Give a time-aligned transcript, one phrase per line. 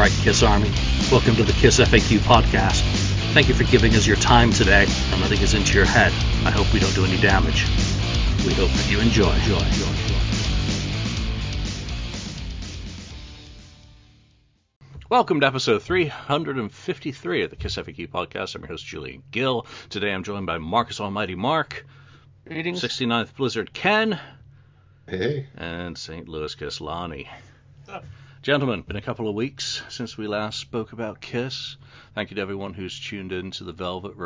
[0.00, 0.70] right, Kiss Army.
[1.12, 2.80] Welcome to the Kiss FAQ podcast.
[3.34, 6.10] Thank you for giving us your time today and letting us into your head.
[6.46, 7.66] I hope we don't do any damage.
[8.46, 9.30] We hope that you enjoy.
[9.30, 10.16] enjoy, enjoy, enjoy.
[15.10, 18.54] Welcome to episode 353 of the Kiss FAQ podcast.
[18.54, 19.66] I'm your host, Julian Gill.
[19.90, 21.84] Today I'm joined by Marcus Almighty Mark,
[22.46, 22.80] Greetings.
[22.82, 24.18] 69th Blizzard Ken,
[25.06, 26.26] Hey, and St.
[26.26, 27.28] Louis Kiss Lonnie.
[28.42, 31.76] Gentlemen, been a couple of weeks since we last spoke about Kiss.
[32.14, 34.16] Thank you to everyone who's tuned in to the Velvet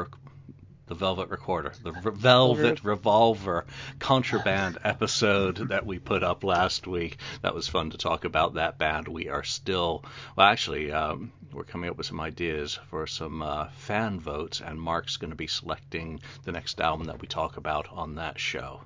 [0.86, 3.66] the Velvet Recorder, the Re- Velvet Revolver
[3.98, 7.16] Contraband episode that we put up last week.
[7.42, 9.08] That was fun to talk about that band.
[9.08, 10.04] We are still,
[10.36, 14.80] well, actually, um, we're coming up with some ideas for some uh, fan votes, and
[14.80, 18.82] Mark's going to be selecting the next album that we talk about on that show.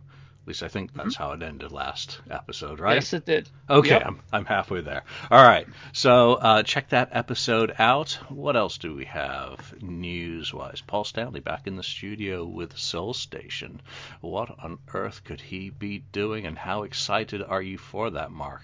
[0.49, 2.95] At least I think that's how it ended last episode, right?
[2.95, 3.51] Yes, it did.
[3.69, 4.03] Okay, Yep.
[4.07, 5.03] I'm, I'm halfway there.
[5.31, 8.13] All right, so uh, check that episode out.
[8.31, 10.81] What else do we have news wise?
[10.81, 13.83] Paul Stanley back in the studio with Soul Station.
[14.23, 18.63] What on earth could he be doing, and how excited are you for that, Mark?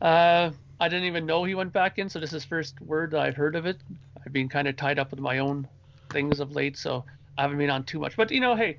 [0.00, 0.50] Uh,
[0.80, 3.36] I didn't even know he went back in, so this is first word that I've
[3.36, 3.76] heard of it.
[4.26, 5.68] I've been kind of tied up with my own
[6.10, 7.04] things of late, so
[7.38, 8.16] I haven't been on too much.
[8.16, 8.78] But you know, hey,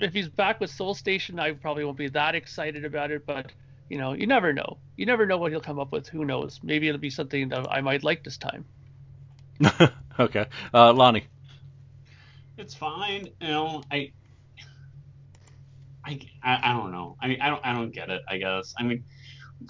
[0.00, 3.26] if he's back with Soul Station, I probably won't be that excited about it.
[3.26, 3.52] But
[3.88, 4.78] you know, you never know.
[4.96, 6.08] You never know what he'll come up with.
[6.08, 6.60] Who knows?
[6.62, 8.64] Maybe it'll be something that I might like this time.
[10.18, 11.26] okay, uh, Lonnie.
[12.56, 13.28] it's fine.
[13.40, 14.12] You know, I,
[16.04, 17.16] I, I, I don't know.
[17.20, 18.22] I mean, I don't, I don't get it.
[18.28, 18.74] I guess.
[18.78, 19.04] I mean,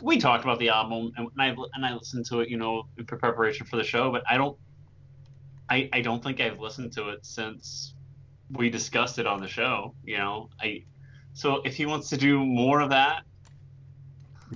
[0.02, 3.06] we talked about the album, and I and I listened to it, you know, in
[3.06, 4.12] preparation for the show.
[4.12, 4.56] But I don't,
[5.68, 7.94] I, I don't think I've listened to it since
[8.52, 9.94] we discussed it on the show.
[10.04, 10.84] You know, I.
[11.32, 13.22] So if he wants to do more of that,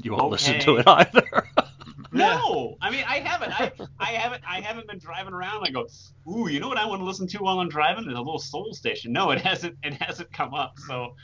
[0.03, 1.49] You won't listen to it either.
[2.13, 2.77] no.
[2.81, 3.53] I mean, I haven't.
[3.61, 4.43] I, I haven't.
[4.49, 5.65] I haven't been driving around.
[5.67, 5.87] I go,
[6.29, 8.05] ooh, you know what I want to listen to while I'm driving?
[8.09, 9.13] Is a little soul station.
[9.13, 9.77] No, it hasn't.
[9.85, 10.75] It hasn't come up.
[10.89, 11.15] So,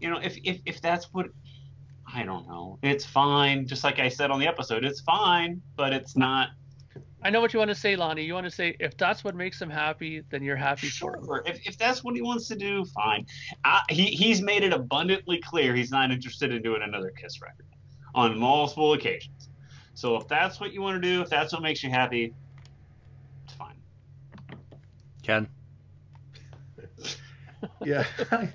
[0.00, 1.26] you know, if if if that's what,
[2.12, 2.78] I don't know.
[2.82, 3.66] It's fine.
[3.66, 6.48] Just like I said on the episode, it's fine, but it's not.
[7.22, 8.22] I know what you want to say, Lonnie.
[8.22, 11.24] You want to say if that's what makes him happy, then you're happy for him.
[11.24, 11.42] Sure.
[11.46, 13.26] If, if that's what he wants to do, fine.
[13.64, 17.66] I, he he's made it abundantly clear he's not interested in doing another Kiss record
[18.14, 19.48] on multiple occasions.
[19.94, 22.32] So if that's what you want to do, if that's what makes you happy,
[23.44, 23.74] it's fine.
[25.24, 25.48] Ken.
[27.84, 28.48] yeah, I,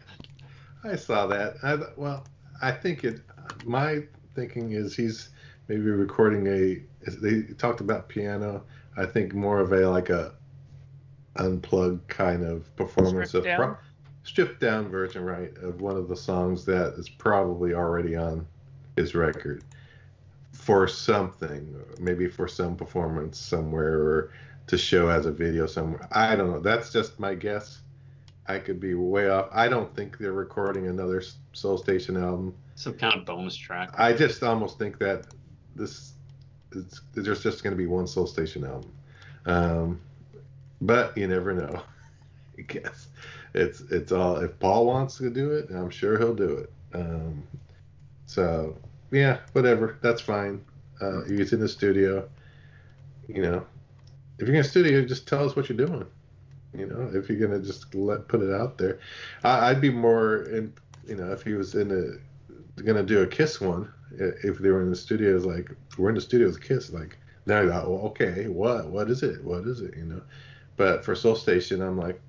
[0.86, 1.56] I saw that.
[1.64, 2.26] I, well,
[2.62, 3.20] I think it.
[3.66, 4.04] My
[4.36, 5.30] thinking is he's
[5.68, 6.82] maybe recording a.
[7.22, 8.64] They talked about piano.
[8.96, 10.34] I think more of a like a
[11.38, 13.78] unplugged kind of performance Stripped of down?
[14.24, 18.46] stripped down version, right, of one of the songs that is probably already on
[18.96, 19.64] his record
[20.52, 24.32] for something, maybe for some performance somewhere or
[24.68, 26.08] to show as a video somewhere.
[26.12, 26.60] I don't know.
[26.60, 27.80] That's just my guess.
[28.48, 29.50] I could be way off.
[29.52, 31.24] I don't think they're recording another
[31.54, 32.54] Soul Station album.
[32.76, 33.94] Some kind of bonus track.
[33.98, 35.26] I just almost think that
[35.76, 36.14] this
[36.72, 38.92] is there's just going to be one Soul Station album.
[39.46, 40.02] Um,
[40.82, 41.82] but you never know.
[42.58, 43.08] I guess
[43.54, 46.72] it's it's all if Paul wants to do it, I'm sure he'll do it.
[46.94, 47.44] Um,
[48.26, 48.76] so
[49.12, 49.98] yeah, whatever.
[50.02, 50.64] That's fine.
[51.02, 52.28] Uh, he's in the studio.
[53.28, 53.66] You know,
[54.40, 56.06] if you're in the studio, just tell us what you're doing.
[56.76, 59.00] You know, if you're gonna just let put it out there,
[59.44, 60.74] I, I'd be more in.
[61.08, 64.82] You know, if he was in a gonna do a Kiss one, if they were
[64.82, 67.84] in the studio, it's like we're in the studio with Kiss, like now you're like,
[67.84, 70.22] well, okay, what, what is it, what is it, you know?
[70.78, 72.20] But for Soul Station, I'm like,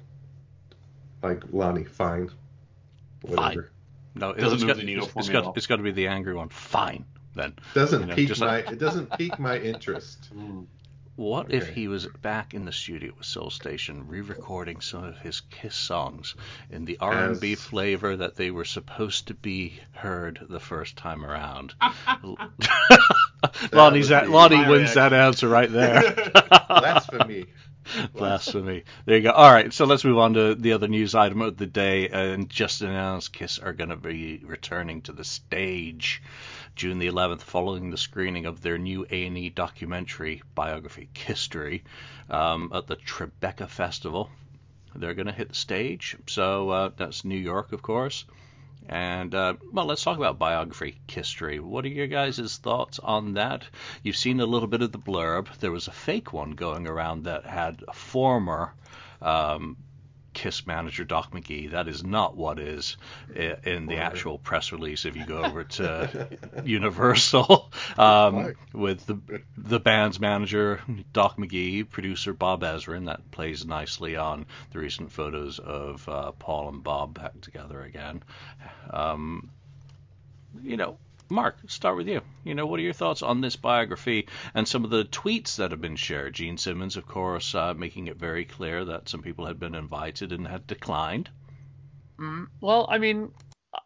[1.23, 2.31] like Lonnie, fine,
[3.23, 3.71] whatever.
[4.15, 5.55] No, it doesn't move the needle for it's me got, at all.
[5.57, 6.49] It's got to be the angry one.
[6.49, 7.55] Fine, then.
[7.75, 10.31] Doesn't You know, pique my, like- it doesn't pique my interest.
[10.35, 10.67] Mm.
[11.17, 15.43] What if he was back in the studio with Soul Station, re-recording some of his
[15.43, 16.35] Kiss songs
[16.71, 21.25] in the R&B As- flavor that they were supposed to be heard the first time
[21.25, 21.75] around?
[23.73, 26.33] Lonnie's would that, Lonnie my wins that answer right there.
[26.69, 27.47] Blasphemy.
[28.13, 28.83] Blasphemy.
[29.05, 29.31] There you go.
[29.31, 32.09] All right, so let's move on to the other news item of the day.
[32.09, 36.23] And just announced Kiss are going to be returning to the stage
[36.77, 41.83] June the 11th, following the screening of their new A&E documentary biography, Kisstory,
[42.29, 44.31] um, at the Tribeca Festival.
[44.95, 46.17] They're going to hit the stage.
[46.27, 48.25] So uh, that's New York, of course.
[48.89, 51.59] And uh, well, let's talk about biography history.
[51.59, 53.65] What are your guys' thoughts on that?
[54.03, 55.49] You've seen a little bit of the blurb.
[55.59, 58.75] There was a fake one going around that had a former
[59.23, 59.77] um,
[60.35, 61.71] Kiss manager Doc McGee.
[61.71, 62.97] That is not what is
[63.35, 65.05] in the actual press release.
[65.05, 66.29] If you go over to
[66.65, 69.19] Universal um, with the
[69.57, 70.81] the band's manager
[71.13, 76.69] Doc McGee, producer Bob Ezrin, that plays nicely on the recent photos of uh, Paul
[76.69, 78.23] and Bob back together again.
[78.91, 79.51] Um,
[80.63, 80.99] you know,
[81.31, 82.21] Mark, start with you.
[82.45, 85.71] You know, what are your thoughts on this biography and some of the tweets that
[85.71, 86.35] have been shared?
[86.35, 90.33] Gene Simmons, of course, uh, making it very clear that some people had been invited
[90.33, 91.31] and had declined.
[92.21, 93.33] Mm, well, I mean,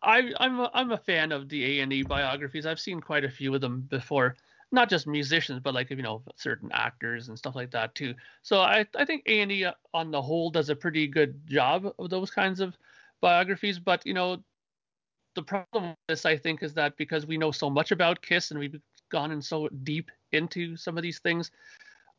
[0.02, 2.67] I, I'm a, I'm a fan of the A and E biographies.
[2.67, 4.37] I've seen quite a few of them before.
[4.70, 8.14] Not just musicians, but like you know certain actors and stuff like that too.
[8.43, 11.46] So I I think A and E uh, on the whole does a pretty good
[11.46, 12.76] job of those kinds of
[13.23, 13.79] biographies.
[13.79, 14.43] But you know
[15.34, 18.50] the problem with this, I think, is that because we know so much about Kiss
[18.50, 18.80] and we've
[19.10, 21.50] gone in so deep into some of these things,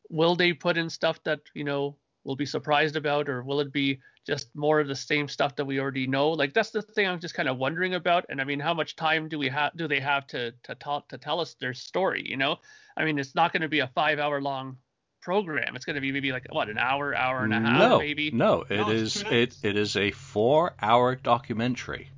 [0.08, 3.72] will they put in stuff that you know we'll be surprised about, or will it
[3.72, 6.30] be just more of the same stuff that we already know?
[6.30, 8.26] Like that's the thing I'm just kind of wondering about.
[8.28, 9.76] And I mean, how much time do we have?
[9.76, 12.22] Do they have to to tell to tell us their story?
[12.28, 12.56] You know,
[12.96, 14.76] I mean, it's not going to be a five hour long
[15.20, 15.76] program.
[15.76, 18.30] It's going to be maybe like what an hour, hour and a half, no, maybe.
[18.30, 22.10] No, it no, is it it is a four hour documentary.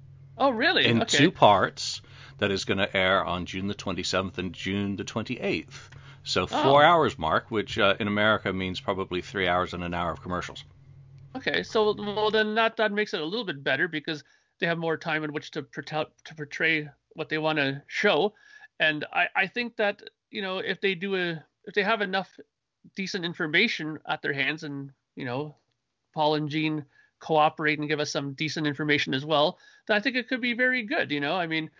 [0.43, 0.87] Oh, really?
[0.87, 1.19] In okay.
[1.19, 2.03] two parts
[2.39, 5.89] that is going to air on June the 27th and June the 28th.
[6.25, 6.87] So four oh.
[6.87, 10.65] hours, Mark, which uh, in America means probably three hours and an hour of commercials.
[11.37, 14.25] Okay, so well then that that makes it a little bit better because
[14.59, 18.35] they have more time in which to portray, to portray what they want to show,
[18.81, 22.29] and I I think that you know if they do a if they have enough
[22.97, 25.55] decent information at their hands and you know
[26.13, 26.85] Paul and Gene
[27.23, 30.55] cooperate and give us some decent information as well, then I think it could be
[30.55, 31.11] very good.
[31.11, 31.71] You know, I mean,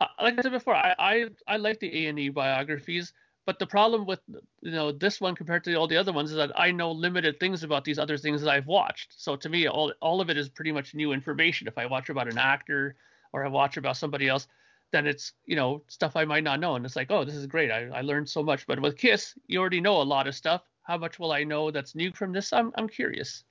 [0.00, 3.12] uh, like I said before, I I, I like the A and E biographies,
[3.44, 4.20] but the problem with
[4.62, 7.38] you know this one compared to all the other ones is that I know limited
[7.38, 9.14] things about these other things that I've watched.
[9.16, 11.68] So to me, all all of it is pretty much new information.
[11.68, 12.96] If I watch about an actor
[13.32, 14.48] or I watch about somebody else,
[14.92, 17.46] then it's you know stuff I might not know, and it's like, oh, this is
[17.46, 17.70] great.
[17.70, 18.66] I, I learned so much.
[18.66, 20.62] But with Kiss, you already know a lot of stuff.
[20.82, 22.52] How much will I know that's new from this?
[22.52, 23.44] I'm I'm curious.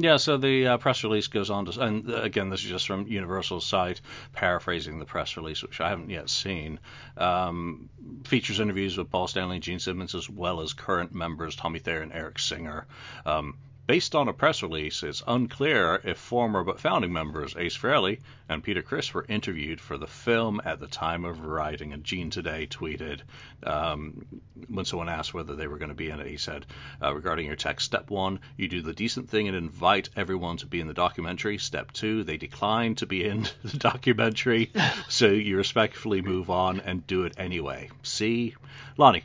[0.00, 2.86] Yeah, so the uh, press release goes on to, and uh, again, this is just
[2.86, 4.00] from Universal's site,
[4.32, 6.78] paraphrasing the press release, which I haven't yet seen.
[7.16, 7.88] Um,
[8.22, 12.12] features interviews with Paul Stanley Gene Simmons, as well as current members Tommy Thayer and
[12.12, 12.86] Eric Singer.
[13.26, 13.56] Um,
[13.88, 18.62] Based on a press release, it's unclear if former but founding members Ace Frehley and
[18.62, 21.94] Peter Criss were interviewed for the film at the time of writing.
[21.94, 23.22] And Gene today tweeted
[23.62, 24.26] um,
[24.68, 26.66] when someone asked whether they were going to be in it, he said,
[27.02, 30.66] uh, regarding your text, step one, you do the decent thing and invite everyone to
[30.66, 31.56] be in the documentary.
[31.56, 34.70] Step two, they decline to be in the documentary,
[35.08, 37.88] so you respectfully move on and do it anyway.
[38.02, 38.54] See,
[38.98, 39.24] Lonnie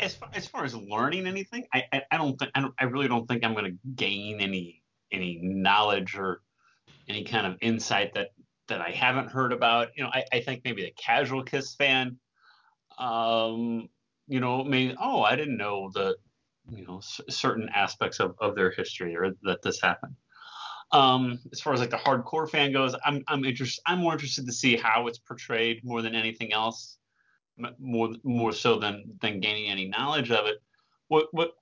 [0.00, 2.84] as far, as far as learning anything, I, I, I don't think I, don't, I
[2.84, 4.82] really don't think I'm going to gain any
[5.12, 6.42] any knowledge or
[7.08, 8.28] any kind of insight that
[8.68, 9.88] that I haven't heard about.
[9.96, 12.18] You know, I, I think maybe the casual Kiss fan,
[12.98, 13.88] um,
[14.28, 16.16] you know, may oh I didn't know the
[16.70, 20.14] you know certain aspects of, of their history or that this happened.
[20.92, 23.82] Um, as far as like the hardcore fan goes, I'm I'm interested.
[23.86, 26.98] I'm more interested to see how it's portrayed more than anything else
[27.78, 30.56] more more so than than gaining any knowledge of it.
[31.08, 31.52] What what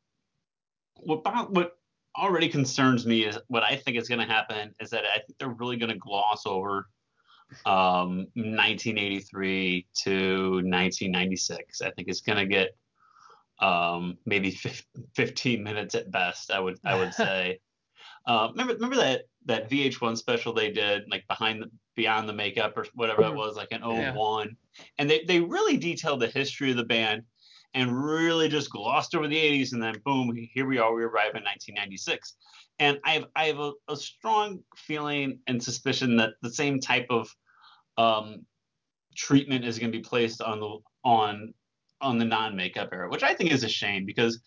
[0.97, 1.73] what what
[2.17, 5.39] already concerns me is what I think is going to happen is that I think
[5.39, 6.89] they're really going to gloss over
[7.65, 11.81] um, 1983 to 1996.
[11.81, 12.77] I think it's going to get
[13.61, 14.51] um, maybe
[15.15, 16.51] 15 minutes at best.
[16.51, 17.61] I would I would say.
[18.27, 22.79] uh, remember remember that that VH1 special they did like behind the beyond the makeup
[22.79, 24.85] or whatever it was like an 01 yeah.
[24.99, 27.25] and they, they really detailed the history of the band
[27.75, 31.35] and really just glossed over the 80s and then boom here we are we arrive
[31.35, 32.37] in 1996
[32.79, 37.07] and i have i have a, a strong feeling and suspicion that the same type
[37.11, 37.29] of
[37.97, 38.47] um,
[39.17, 41.53] treatment is going to be placed on the on
[42.01, 44.41] on the non-makeup era which i think is a shame because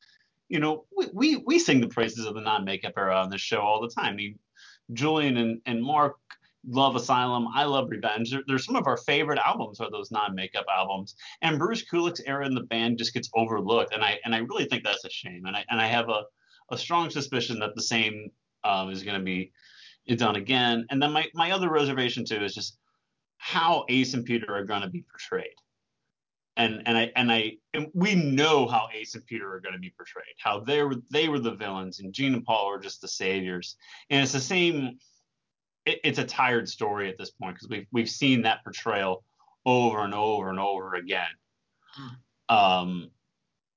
[0.48, 3.60] you know we, we, we sing the praises of the non-makeup era on this show
[3.60, 4.14] all the time.
[4.14, 4.40] I mean,
[4.94, 6.18] Julian and, and Mark
[6.68, 7.48] love Asylum.
[7.54, 8.32] I love Revenge.
[8.32, 11.16] They're, they're, some of our favorite albums are those non-makeup albums.
[11.42, 14.66] And Bruce Kulick's era in the band just gets overlooked, and I and I really
[14.66, 15.46] think that's a shame.
[15.46, 16.24] And I and I have a,
[16.72, 18.32] a strong suspicion that the same
[18.64, 19.52] um, is going to be
[20.16, 20.86] done again.
[20.90, 22.78] And then my my other reservation too is just
[23.38, 25.56] how Ace and Peter are going to be portrayed.
[26.58, 29.80] And and I and I and we know how Ace and Peter are going to
[29.80, 30.36] be portrayed.
[30.38, 33.78] How they were they were the villains, and Gene and Paul were just the saviors.
[34.10, 35.00] And it's the same
[35.92, 39.24] it, it's a tired story at this point because we've we've seen that portrayal
[39.66, 41.28] over and over and over again.
[41.94, 42.56] Hmm.
[42.56, 43.12] Um,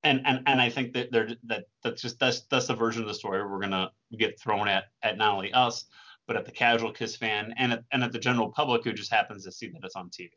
[0.03, 3.09] and and and I think that they're that that's just that's that's the version of
[3.09, 5.87] the story we're gonna get thrown at at not only us
[6.27, 9.13] but at the casual Kiss fan and at, and at the general public who just
[9.13, 10.31] happens to see that it's on TV.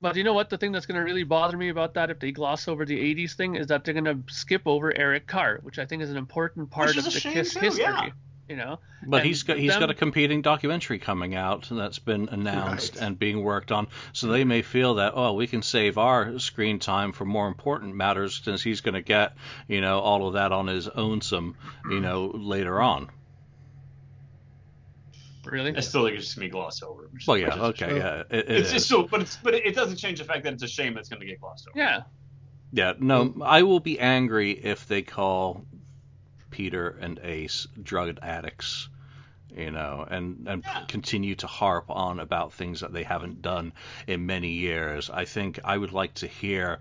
[0.00, 0.50] But you know what?
[0.50, 2.98] The thing that's going to really bother me about that, if they gloss over the
[3.14, 6.10] 80s thing, is that they're going to skip over Eric Carr, which I think is
[6.10, 7.82] an important part of the Kiss too, history.
[7.82, 8.08] yeah.
[8.48, 11.98] You know, But And he's got he's them- got a competing documentary coming out that's
[11.98, 13.04] been announced Right.
[13.04, 13.86] and being worked on.
[14.12, 17.94] So they may feel that oh we can save our screen time for more important
[17.94, 19.34] matters since he's going to get
[19.66, 21.56] you know all of that on his own some
[21.88, 23.08] you know later on.
[25.44, 25.76] really.
[25.76, 27.08] I still think it's just gonna be glossed over.
[27.12, 28.72] which is- Well which yeah is- okay yeah it, it It's is.
[28.74, 31.08] just so, but it's but it doesn't change the fact that it's a shame it's
[31.08, 31.78] gonna get glossed over.
[31.78, 32.02] Yeah.
[32.72, 35.64] Yeah, no, I will be angry if they call
[36.54, 38.88] Peter and Ace drug addicts,
[39.56, 40.84] you know, and and Yeah.
[40.86, 43.72] continue to harp on about things that they haven't done
[44.06, 45.10] in many years.
[45.10, 46.80] I think I would like to hear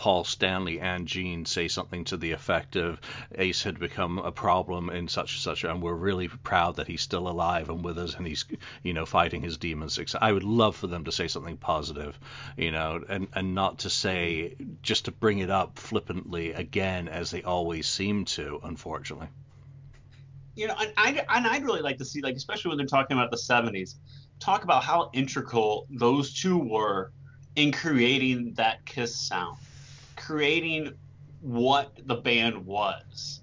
[0.00, 2.98] Paul Stanley and Gene say something to the effect of
[3.34, 7.02] Ace had become a problem in such and such, and we're really proud that he's
[7.02, 8.46] still alive and with us, and he's,
[8.82, 9.98] you know, fighting his demons.
[10.18, 12.18] I would love for them to say something positive,
[12.56, 17.30] you know, and and not to say just to bring it up flippantly again as
[17.30, 19.28] they always seem to, unfortunately.
[20.54, 23.16] you know, and I and I'd really like to see, like, especially when they're talking
[23.18, 23.96] about the '70s,
[24.40, 27.12] talk about how integral those two were
[27.56, 29.58] in creating that Kiss sound,
[30.30, 30.92] creating
[31.40, 33.40] what the band was,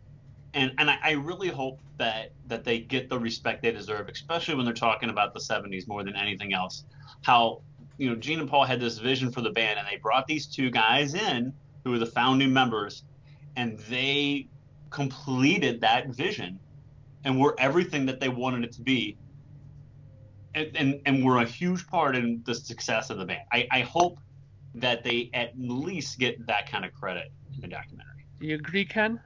[0.54, 4.56] and and I, I really hope that that they get the respect they deserve, especially
[4.56, 6.86] when they're talking about the '70s more than anything else.
[7.24, 7.62] How
[7.98, 10.48] you know Gene and Paul had this vision for the band, and they brought these
[10.48, 11.54] two guys in
[11.84, 13.04] who were the founding members,
[13.58, 14.48] and they
[14.90, 16.58] completed that vision
[17.26, 19.18] and were everything that they wanted it to be
[20.56, 23.42] and, and, and were a huge part in the success of the band.
[23.52, 24.20] I, I hope
[24.82, 28.26] that they at least get that kind of credit in the documentary.
[28.40, 29.20] Do you agree, Ken?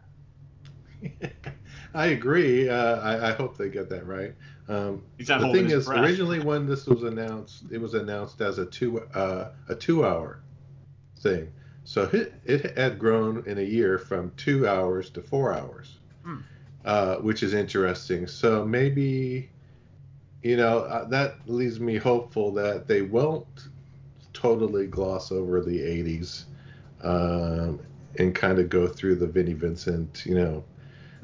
[1.93, 2.69] I agree.
[2.69, 4.33] Uh, I, I hope they get that right.
[4.67, 6.03] Um, the thing is, breath.
[6.03, 10.39] originally when this was announced, it was announced as a two uh, a two hour
[11.17, 11.51] thing.
[11.83, 16.37] So it, it had grown in a year from two hours to four hours, Hmm.
[16.85, 18.27] uh, which is interesting.
[18.27, 19.49] So maybe,
[20.43, 23.69] you know, uh, that leaves me hopeful that they won't
[24.41, 26.45] totally gloss over the 80s
[27.03, 27.79] um,
[28.17, 30.63] and kind of go through the Vinnie Vincent, you know,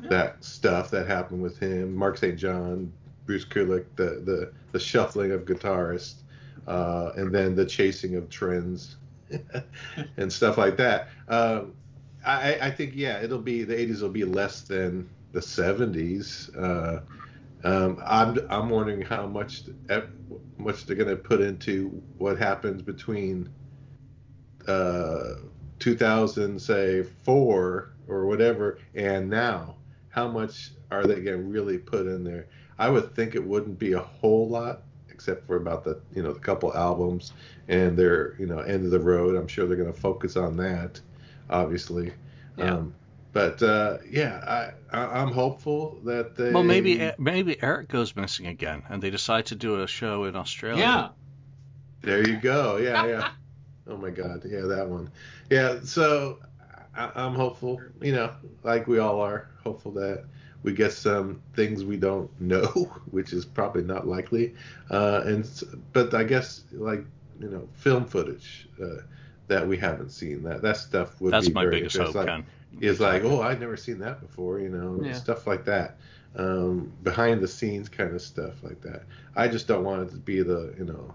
[0.09, 2.37] that stuff that happened with him, Mark St.
[2.37, 2.93] John,
[3.25, 6.21] Bruce Kulick, the, the, the shuffling of guitarists,
[6.67, 8.97] uh, and then the chasing of trends
[10.17, 11.09] and stuff like that.
[11.27, 11.73] Um,
[12.25, 16.55] I, I think, yeah, it'll be, the 80s will be less than the 70s.
[16.55, 17.01] Uh,
[17.67, 19.63] um, I'm, I'm wondering how much,
[20.57, 23.49] much they're going to put into what happens between
[24.67, 25.33] uh,
[25.79, 29.75] 2000, say, four or whatever, and now.
[30.09, 32.47] How much are they going to really put in there?
[32.79, 36.31] I would think it wouldn't be a whole lot, except for about the you know
[36.31, 37.33] the couple albums
[37.67, 39.35] and their you know end of the road.
[39.35, 41.01] I'm sure they're going to focus on that,
[41.49, 42.13] obviously.
[42.57, 42.75] Yeah.
[42.75, 42.95] Um,
[43.33, 46.51] but uh, yeah, I, I I'm hopeful that they.
[46.51, 50.35] Well, maybe maybe Eric goes missing again, and they decide to do a show in
[50.35, 50.81] Australia.
[50.81, 51.09] Yeah.
[52.01, 52.77] There you go.
[52.77, 53.29] Yeah, yeah.
[53.87, 54.43] oh my God.
[54.45, 55.09] Yeah, that one.
[55.49, 55.79] Yeah.
[55.83, 56.39] So
[56.95, 57.81] I, I'm hopeful.
[58.01, 58.31] You know,
[58.63, 60.25] like we all are, hopeful that
[60.63, 62.65] we get some things we don't know,
[63.11, 64.55] which is probably not likely.
[64.89, 65.49] Uh, and
[65.93, 67.03] but I guess like
[67.39, 69.01] you know, film footage uh,
[69.47, 70.43] that we haven't seen.
[70.43, 72.15] That that stuff would That's be my very biggest hope.
[72.15, 72.45] Like, Ken.
[72.81, 75.13] Is like, oh, I've never seen that before, you know, Yeah.
[75.13, 75.97] stuff like that.
[76.35, 79.03] Um, behind the scenes kind of stuff like that.
[79.35, 81.13] I just don't want it to be the, you know,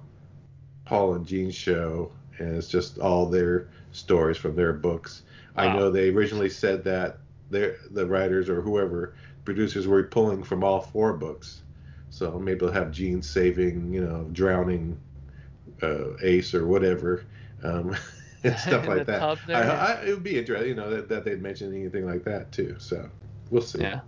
[0.84, 5.22] Paul and Gene show and it's just all their stories from their books.
[5.56, 7.18] I know they originally said that
[7.50, 9.14] the writers or whoever
[9.44, 11.62] producers were pulling from all four books.
[12.10, 14.98] So maybe they'll have Gene saving, you know, drowning
[15.82, 17.24] uh, Ace or whatever,
[17.62, 17.96] um,
[18.44, 19.22] and stuff like that.
[19.48, 19.52] I.
[19.52, 22.76] I, it would be interesting, you know, that, that they'd mention anything like that too.
[22.78, 23.08] So
[23.50, 23.80] we'll see.
[23.80, 24.00] Yeah.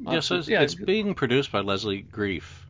[0.00, 2.66] Yeah, so it's, Yeah, it's being produced by Leslie Greif,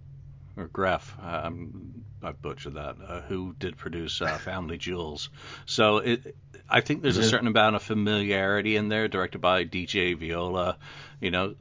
[0.56, 1.02] or Greff.
[1.24, 2.96] Um, I butchered that.
[3.06, 5.30] Uh, who did produce uh, Family Jewels?
[5.64, 6.36] So it,
[6.68, 9.08] I think there's a certain amount of familiarity in there.
[9.08, 10.76] Directed by DJ Viola.
[11.20, 11.54] You know,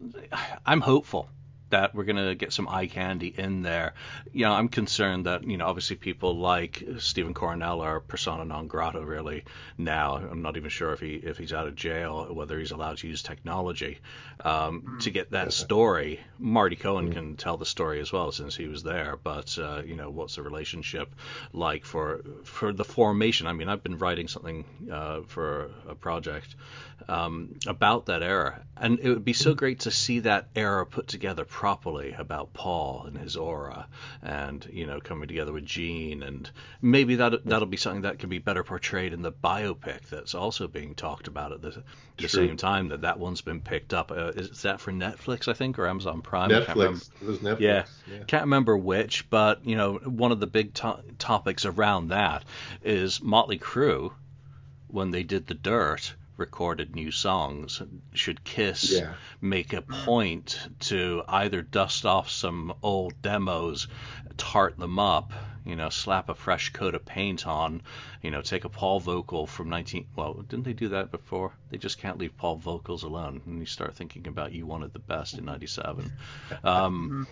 [0.66, 1.30] I'm hopeful.
[1.72, 3.94] That we're gonna get some eye candy in there.
[4.32, 8.68] You know, I'm concerned that you know obviously people like Stephen Coronel are persona non
[8.68, 9.44] grata really
[9.78, 10.16] now.
[10.16, 13.08] I'm not even sure if he if he's out of jail whether he's allowed to
[13.08, 14.00] use technology
[14.44, 16.20] um, to get that story.
[16.40, 19.96] Marty Cohen can tell the story as well since he was there, but uh, you
[19.96, 21.14] know what's the relationship
[21.54, 23.48] like for for the formation?
[23.48, 26.56] I mean, I've been writing something uh, for a project
[27.08, 31.08] um, about that era, and it would be so great to see that era put
[31.08, 33.88] together properly about Paul and his aura,
[34.24, 36.50] and you know coming together with Gene, and
[36.82, 40.68] maybe that that'll be something that can be better portrayed in the biopic that's also
[40.68, 41.84] being talked about at the,
[42.18, 42.88] the same time.
[42.88, 44.10] That that one's been picked up.
[44.10, 46.50] Uh, is that for Netflix, I think, or Amazon Prime?
[46.50, 47.12] Netflix.
[47.22, 47.60] It was Netflix.
[47.60, 47.86] Yeah.
[48.12, 48.24] yeah.
[48.26, 52.44] Can't remember which, but you know, one of the big to- topics around that
[52.84, 54.12] is Motley Crue
[54.88, 57.82] when they did the Dirt recorded new songs.
[58.14, 59.14] Should Kiss Yeah.
[59.40, 60.60] make a point
[60.92, 63.88] to either dust off some old demos,
[64.38, 65.32] tart them up,
[65.66, 67.82] you know, slap a fresh coat of paint on,
[68.24, 71.54] you know, take a Paul vocal from 19 well, didn't they do that before?
[71.70, 73.42] They just can't leave Paul vocals alone.
[73.46, 76.12] And you start thinking about you wanted the best in 97.
[76.64, 77.28] Um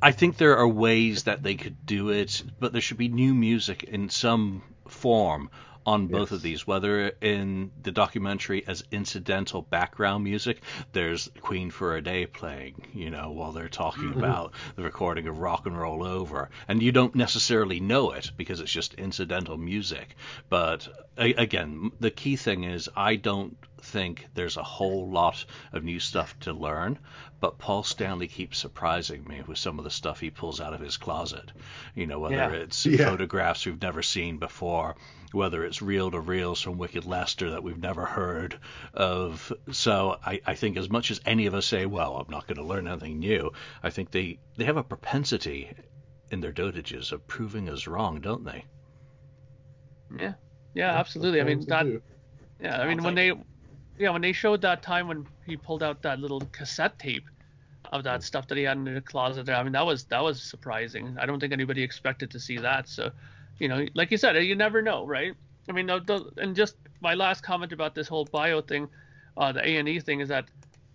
[0.00, 3.34] I think there are ways that they could do it, but there should be new
[3.34, 5.50] music in some form
[5.84, 6.36] on both Yes.
[6.36, 10.60] of these, whether in the documentary as incidental background music.
[10.92, 14.18] There's Queen for a Day playing, you know, while they're talking mm-hmm.
[14.18, 18.60] about the recording of Rock and Roll Over, and you don't necessarily know it because
[18.60, 20.16] it's just incidental music.
[20.48, 25.82] But a- again, the key thing is I don't think there's a whole lot of
[25.82, 26.98] new stuff to learn,
[27.40, 30.80] but Paul Stanley keeps surprising me with some of the stuff he pulls out of
[30.80, 31.50] his closet.
[31.96, 32.50] You know, whether Yeah.
[32.52, 33.08] it's Yeah.
[33.10, 34.94] photographs we've never seen before,
[35.32, 38.58] whether it's reel to reels from Wicked Lester that we've never heard
[38.94, 39.52] of.
[39.70, 42.58] So I, I think as much as any of us say, well, I'm not going
[42.58, 45.70] to learn anything new, I think they, they have a propensity
[46.30, 48.64] in their dotages of proving us wrong, don't they?
[50.18, 50.34] Yeah,
[50.74, 51.40] yeah, absolutely.
[51.40, 52.02] I mean That's that.
[52.60, 53.32] Yeah, I mean when they,
[53.98, 57.24] yeah, when they showed that time when he pulled out that little cassette tape
[57.92, 58.24] of that mm.
[58.24, 59.56] stuff that he had in the closet there.
[59.56, 61.16] I mean that was that was surprising.
[61.20, 62.88] I don't think anybody expected to see that.
[62.88, 63.10] So,
[63.58, 65.34] you know, like you said, you never know, right?
[65.68, 68.88] I mean, and just my last comment about this whole bio thing,
[69.36, 70.46] uh, the A and E thing is that,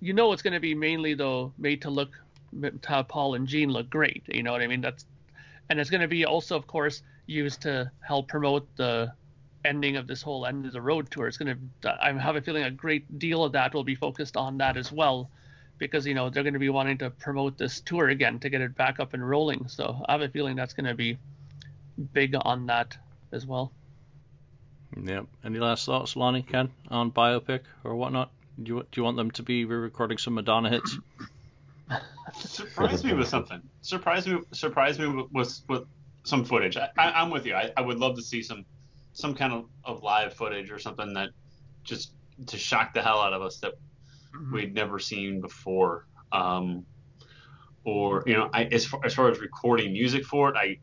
[0.01, 2.19] you know, it's going to be mainly though made to look,
[2.61, 4.23] to Paul and Gene look great.
[4.27, 4.81] You know what I mean?
[4.81, 5.05] That's,
[5.69, 9.11] and it's going to be also, of course, used to help promote the
[9.65, 11.27] ending of this whole end of the road tour.
[11.27, 14.37] It's going to, I have a feeling a great deal of that will be focused
[14.37, 15.29] on that as well,
[15.77, 18.61] because you know they're going to be wanting to promote this tour again to get
[18.61, 19.67] it back up and rolling.
[19.67, 21.17] So I have a feeling that's going to be
[22.13, 22.97] big on that
[23.31, 23.71] as well.
[25.01, 25.25] Yep.
[25.43, 28.31] Any last thoughts, Lonnie, Ken, on biopic or whatnot?
[28.61, 30.97] Do you, do you want them to be re-recording some Madonna hits?
[32.35, 33.61] surprise me with something.
[33.81, 35.83] Surprise me, surprise me with with, with
[36.23, 36.77] some footage.
[36.77, 37.53] I, I, I'm with you.
[37.53, 38.65] I, I would love to see some
[39.13, 41.29] some kind of, of live footage or something that
[41.83, 42.11] just
[42.47, 43.73] to shock the hell out of us that
[44.51, 46.05] we'd never seen before.
[46.31, 46.85] Um,
[47.83, 50.77] or you know, I, as far as far as recording music for it, I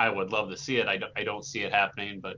[0.00, 0.86] I would love to see it.
[0.88, 2.36] I don't, I don't see it happening, but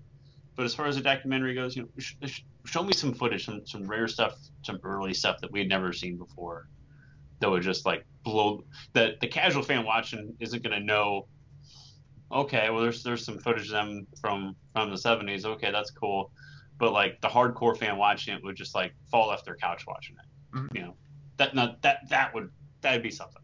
[0.56, 3.44] but as far as the documentary goes, you know, sh- sh- show me some footage,
[3.44, 6.68] some some rare stuff, some early stuff that we had never seen before.
[7.40, 11.28] That would just like blow the the casual fan watching isn't gonna know.
[12.30, 15.44] Okay, well there's there's some footage of them from from the 70s.
[15.44, 16.32] Okay, that's cool,
[16.78, 20.16] but like the hardcore fan watching it would just like fall off their couch watching
[20.16, 20.56] it.
[20.56, 20.74] Mhm.
[20.74, 20.94] You know,
[21.36, 23.42] that not that that would that'd be something.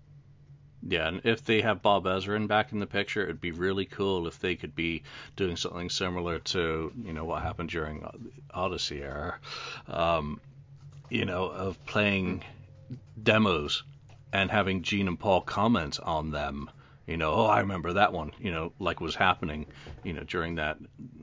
[0.89, 4.27] Yeah, and if they have Bob Ezrin back in the picture, it'd be really cool
[4.27, 5.03] if they could be
[5.37, 8.07] doing something similar to, you know, what happened during
[8.55, 9.39] Odyssey era,
[9.87, 10.41] um,
[11.11, 12.45] you know, of playing
[13.23, 13.85] demos
[14.33, 16.71] and having Gene and Paul comment on them.
[17.07, 18.33] You know, oh, I remember that one.
[18.39, 19.67] You know, like was happening,
[20.03, 20.79] you know, during that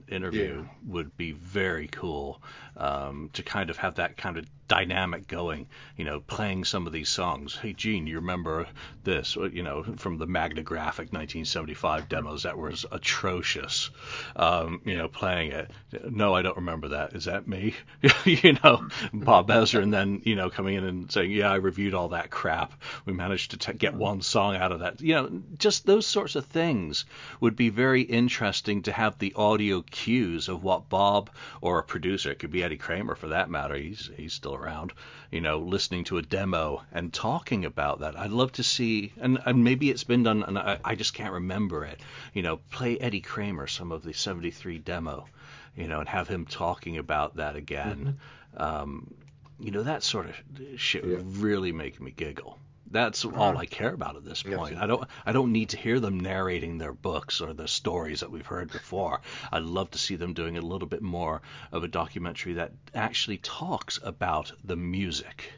[0.08, 0.70] interview Yeah.
[0.88, 2.42] would be very cool
[2.76, 5.68] um, to kind of have that kind of dynamic going.
[5.98, 7.56] You know, playing some of these songs.
[7.56, 8.68] Hey, Gene, you remember
[9.04, 9.36] this?
[9.36, 13.90] You know, from the Magna Graphic 1975 demos that was atrocious.
[14.36, 15.72] Um, you know, playing it.
[16.10, 17.14] No, I don't remember that.
[17.14, 17.76] Is that me?
[18.26, 21.94] you know, Bob Ezrin, and then you know coming in and saying, yeah, I reviewed
[21.94, 22.74] all that crap.
[23.06, 25.02] We managed to t- get one song out of that.
[25.02, 27.06] You know, just those sorts of things
[27.40, 31.30] would be very interesting to have the audio cues of what Bob
[31.62, 33.76] or a producer, it could be Eddie Kramer for that matter.
[33.76, 34.94] He's he's still around.
[35.32, 38.18] You know, listening to a demo and talking about that.
[38.18, 41.34] I'd love to see, and, and maybe it's been done, and I, I just can't
[41.34, 42.00] remember it.
[42.34, 45.28] You know, play Eddie Kramer some of the '73 demo.
[45.76, 48.18] You know, and have him talking about that again.
[48.56, 49.14] Um,
[49.60, 50.36] you know, that sort of
[50.78, 51.18] shit Yeah.
[51.18, 52.58] would really make me giggle.
[52.92, 54.78] That's all I care about at this point.
[54.78, 58.32] I don't I don't need to hear them narrating their books or the stories that
[58.32, 59.22] we've heard before.
[59.52, 63.38] I'd love to see them doing a little bit more of a documentary that actually
[63.38, 65.52] talks about the music.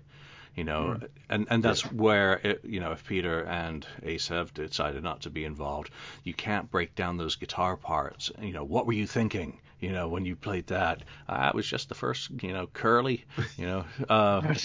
[0.56, 1.08] You know, Mm.
[1.30, 5.30] and and that's where it, you know if Peter and Ace have decided not to
[5.30, 5.92] be involved,
[6.24, 8.32] you can't break down those guitar parts.
[8.42, 9.60] You know, what were you thinking?
[9.80, 13.26] You know, when you played that, ah, it was just the first, you know, curly,
[13.58, 14.56] you know, uh,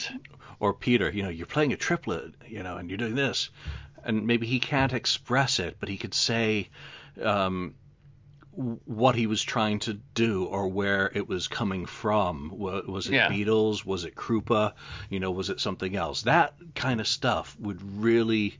[0.58, 3.50] or Peter, you know, you're playing a triplet, you know, and you're doing this,
[4.04, 6.68] and maybe he can't express it, but he could say
[7.22, 7.74] um,
[8.52, 12.50] what he was trying to do or where it was coming from.
[12.56, 13.28] Was it Yeah.
[13.28, 13.84] Beatles?
[13.84, 14.74] Was it Krupa?
[15.10, 16.22] You know, was it something else?
[16.22, 18.58] That kind of stuff would really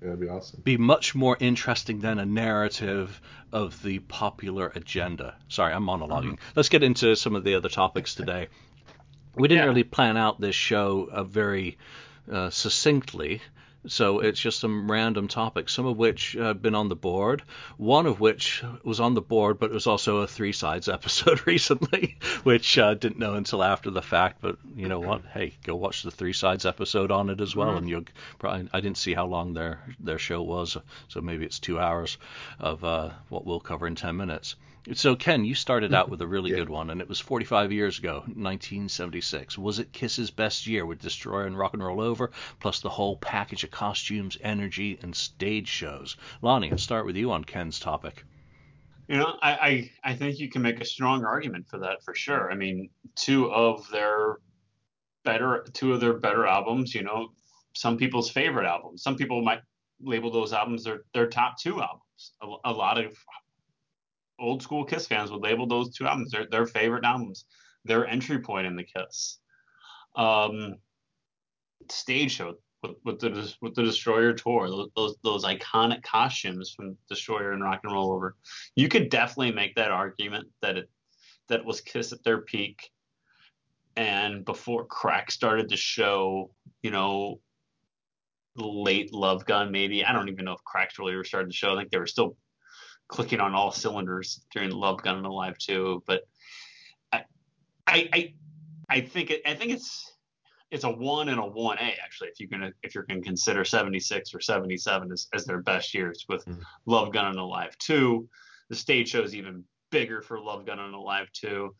[0.00, 0.60] That'd be awesome.
[0.64, 3.20] be much more interesting than a narrative
[3.52, 5.34] of the popular agenda.
[5.48, 6.38] Sorry, I'm monologuing.
[6.54, 8.48] Let's get into some of the other topics today.
[9.34, 9.68] We didn't Yeah.
[9.68, 11.78] really plan out this show uh, very
[12.30, 13.40] uh, succinctly,
[13.88, 17.42] so it's just some random topics, some of which have been on the board,
[17.76, 21.46] one of which was on the board, but it was also a three sides episode
[21.46, 24.38] recently, which uh, didn't know until after the fact.
[24.40, 25.22] But you know what?
[25.32, 28.04] Hey, go watch the three sides episode on it as well, and you'll
[28.38, 28.68] probably.
[28.72, 30.76] I didn't see how long their their show was,
[31.08, 32.18] so maybe it's two hours
[32.58, 34.56] of uh, what we'll cover in ten minutes.
[34.94, 36.56] So Ken, you started out with a really Yeah.
[36.56, 39.58] good one, and it was 45 years ago, 1976.
[39.58, 43.16] Was it Kiss's best year with Destroyer and Rock and Roll Over, plus the whole
[43.16, 46.16] package of costumes, energy, and stage shows?
[46.42, 48.24] Lonnie, I'll start with you on Ken's topic.
[49.08, 52.14] You know, I, I I think you can make a strong argument for that for
[52.14, 52.50] sure.
[52.50, 54.36] I mean, two of their
[55.24, 56.94] better two of their better albums.
[56.94, 57.32] You know,
[57.74, 59.02] some people's favorite albums.
[59.02, 59.60] Some people might
[60.00, 62.32] label those albums their their top two albums.
[62.42, 63.16] A, a lot of
[64.38, 67.44] old school Kiss fans would label those two albums their their favorite albums,
[67.84, 69.38] their entry point in the Kiss.
[70.16, 70.76] Um,
[71.90, 77.52] stage show with, with the with the Destroyer tour, those, those iconic costumes from Destroyer
[77.52, 78.36] and Rock and Roll Over.
[78.76, 80.90] You could definitely make that argument that it
[81.48, 82.90] that was Kiss at their peak,
[83.96, 86.50] and before crack started to show,
[86.82, 87.40] you know,
[88.56, 90.04] late Love Gun maybe.
[90.04, 91.74] I don't even know if cracks really were starting to show.
[91.74, 92.36] I think they were still
[93.08, 96.02] clicking on all cylinders during Love Gun and Alive too.
[96.06, 96.22] But
[97.12, 97.24] I
[97.86, 98.34] I I,
[98.88, 100.12] I think it I think it's
[100.70, 103.64] it's a one and a one A actually if you're gonna if you're gonna consider
[103.64, 106.62] 76 or 77 as, as their best years with Mm.
[106.86, 108.28] Love Gun and Alive 2.
[108.68, 111.74] The stage show's even bigger for Love Gun and Alive 2.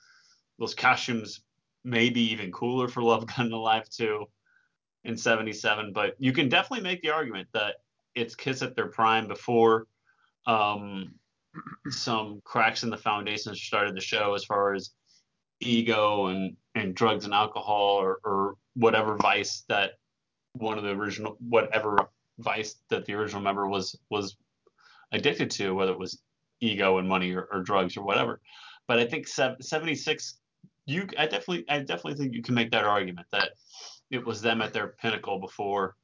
[0.59, 1.41] Those costumes
[1.85, 4.25] maybe even cooler for Love Gun and Alive 2
[5.05, 7.77] in 77, but you can definitely make the argument that
[8.15, 9.87] it's Kiss at their prime before
[10.49, 11.15] um,
[11.91, 14.91] some cracks in the foundation started to show as far as
[15.61, 19.93] ego and, and drugs and alcohol or, or whatever vice that
[20.55, 22.09] one of the original whatever
[22.39, 24.37] vice that the original member was was
[25.13, 26.21] addicted to, whether it was
[26.61, 28.41] ego and money or, or drugs or whatever.
[28.87, 30.39] But I think 76,
[30.87, 33.51] you I definitely I definitely think you can make that argument that
[34.11, 35.97] it was them at their pinnacle before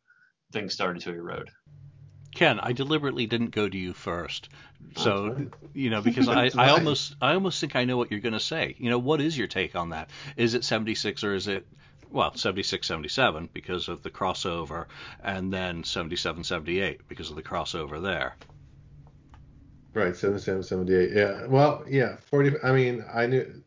[0.53, 1.51] things started to erode.
[2.35, 4.49] Ken, I deliberately didn't go to you first,
[4.97, 8.33] so you know because I, I almost I almost think I know what you're going
[8.33, 8.75] to say.
[8.79, 10.11] You know, what is your take on that?
[10.37, 11.67] Is it 76 or is it
[12.11, 14.87] well 76 77 because of the crossover,
[15.23, 18.35] and then 77 78 because of the crossover there?
[19.95, 21.13] Right, 77, 78.
[21.13, 21.47] Yeah.
[21.47, 22.57] Well, yeah, 40.
[22.65, 23.63] I mean, I knew,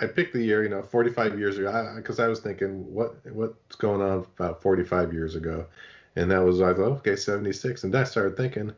[0.00, 3.74] I picked the year, you know, 45 years ago, because I, was thinking, what what's
[3.74, 5.66] going on about 45 years ago?
[6.18, 7.84] And that was, I thought, okay, 76.
[7.84, 8.72] And I started thinking,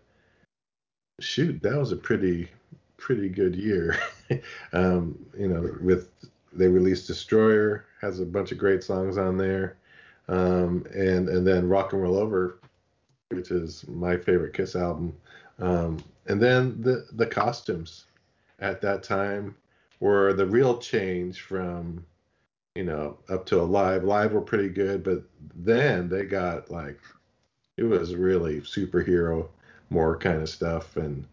[1.21, 2.51] shoot, that was a pretty,
[2.99, 3.99] pretty good year.
[4.75, 6.11] um, you know, with,
[6.53, 9.79] they released Destroyer, has a bunch of great songs on there.
[10.29, 12.59] Um, and, and then Rock and Roll Over,
[13.31, 15.17] which is my favorite Kiss album.
[15.61, 18.05] Um, and then the the costumes
[18.59, 19.57] at that time
[19.99, 22.05] were the real change from
[22.75, 24.05] you know up to Alive.
[24.05, 25.23] Live were pretty good, but
[25.55, 27.01] then they got like
[27.81, 29.49] it was really superhero
[29.91, 31.27] more kind of stuff and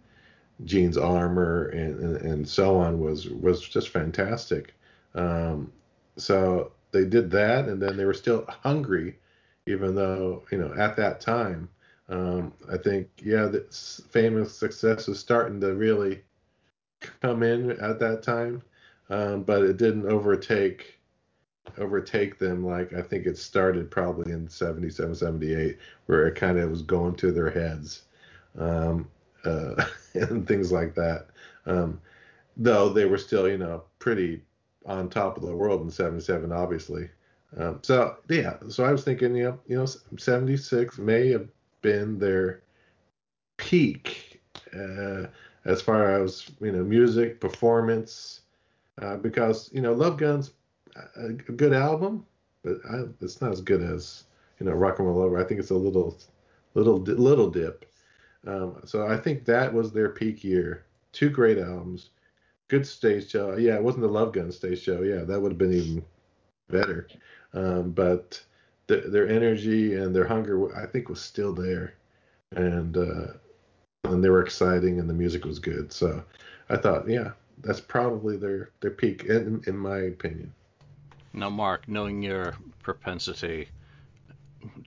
[0.66, 4.74] Gene's armor and, and, and so on was was just fantastic.
[5.14, 5.72] Um,
[6.18, 9.18] so they did that, and then they were still hungry,
[9.68, 11.70] even though you know at that time
[12.10, 13.66] um, I think, yeah, the
[14.10, 16.24] famous success was starting to really
[17.22, 18.62] come in at that time,
[19.10, 20.97] um, but it didn't overtake
[21.78, 26.70] overtake them like I think it started probably in 77, 78, where it kind of
[26.70, 28.04] was going to their heads
[28.58, 29.08] um,
[29.46, 31.28] uh, and things like that.
[31.66, 32.00] Um,
[32.56, 34.42] though they were still, you know, pretty
[34.86, 37.10] on top of the world in 77, obviously.
[37.58, 39.86] Um, so yeah, so I was thinking, you know, you know,
[40.18, 41.48] 76 may have
[41.82, 42.62] been their
[43.58, 44.42] peak
[44.74, 45.28] uh,
[45.66, 48.42] as far as you know music performance,
[49.02, 50.52] uh, because you know Love Guns,
[51.16, 52.26] a, a good album,
[52.64, 54.26] but I, it's not as good as
[54.60, 55.40] you know Rock and Roll Over.
[55.40, 56.18] I think it's a little
[56.74, 57.86] little little dip.
[58.46, 60.86] Um, so I think that was their peak year.
[61.12, 62.10] Two great albums,
[62.68, 63.58] good stage show.
[63.58, 65.02] Yeah, it wasn't the Love Gun stage show.
[65.02, 66.06] Yeah, that would have been even
[66.70, 67.08] better.
[67.54, 68.42] Um, but
[68.88, 71.96] the, their energy and their hunger, I think, was still there,
[72.56, 73.28] and uh,
[74.04, 75.92] and they were exciting, and the music was good.
[75.92, 76.24] So
[76.70, 77.32] I thought, yeah,
[77.62, 80.54] that's probably their their peak, in in my opinion.
[81.38, 83.70] Now, Mark, knowing your propensity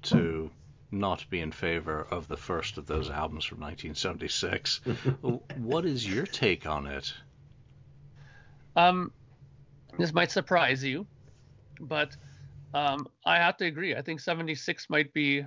[0.03, 0.51] to
[0.91, 4.81] not be in favor of the first of those albums from 1976,
[5.59, 7.15] what is your take on it?
[8.75, 9.13] Um,
[9.97, 11.07] this might surprise you,
[11.79, 12.17] but
[12.75, 13.95] um, I have to agree.
[13.95, 15.47] I think 76 might be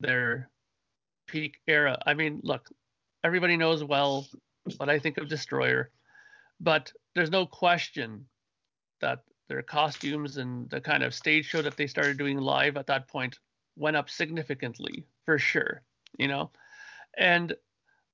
[0.00, 0.50] their
[1.26, 1.98] peak era.
[2.04, 2.68] I mean, look,
[3.24, 4.26] everybody knows well
[4.76, 5.88] what I think of Destroyer,
[6.60, 8.26] but there's no question
[9.00, 12.86] that their costumes and the kind of stage show that they started doing live at
[12.86, 13.38] that point
[13.76, 15.82] went up significantly for sure,
[16.18, 16.50] you know.
[17.16, 17.54] And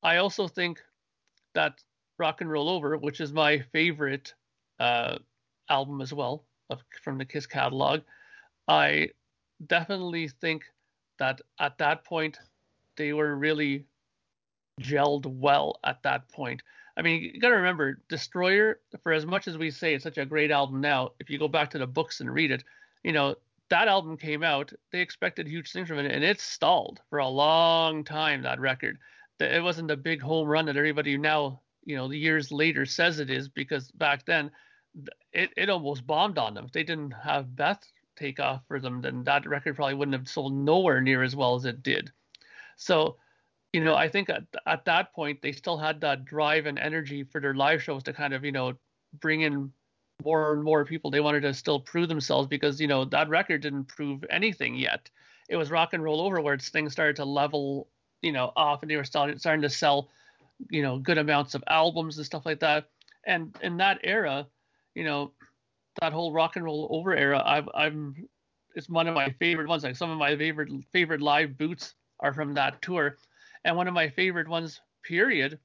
[0.03, 0.81] I also think
[1.55, 1.83] that
[2.19, 4.35] Rock and Roll Over, which is my favorite
[4.79, 5.19] uh,
[5.69, 8.01] album as well of, from the Kiss catalog,
[8.69, 9.11] I
[9.67, 10.65] definitely think
[11.19, 12.39] that at that point
[12.97, 13.85] they were really
[14.81, 16.63] gelled well at that point.
[16.97, 20.19] I mean, you got to remember, Destroyer, for as much as we say it's such
[20.19, 22.65] a great album now, if you go back to the books and read it,
[23.03, 23.37] you know,
[23.71, 27.29] that album came out, they expected huge things from it, and it stalled for a
[27.29, 28.99] long time, that record.
[29.39, 33.31] It wasn't a big home run that everybody now, you know, years later says it
[33.31, 34.51] is, because back then,
[35.33, 36.65] it, it almost bombed on them.
[36.67, 37.81] If they didn't have Beth
[38.17, 41.55] take off for them, then that record probably wouldn't have sold nowhere near as well
[41.55, 42.11] as it did.
[42.77, 43.17] So,
[43.73, 47.23] you know, I think at, at that point they still had that drive and energy
[47.25, 48.75] for their live shows to kind of, you know,
[49.21, 49.73] bring in
[50.25, 51.11] more and more people.
[51.11, 55.09] They wanted to still prove themselves because, you know, that record didn't prove anything yet.
[55.49, 57.89] It was rock and roll over where things started to level,
[58.23, 60.11] you know, off and they were starting, starting to sell,
[60.69, 62.89] you know, good amounts of albums and stuff like that.
[63.27, 64.47] And in that era,
[64.95, 65.33] you know,
[66.01, 68.29] that whole rock and roll over era, I've, I'm,
[68.75, 69.85] it's one of my favorite ones.
[69.85, 73.17] Like some of my favorite favorite live boots are from that tour,
[73.65, 75.59] and one of my favorite ones, period,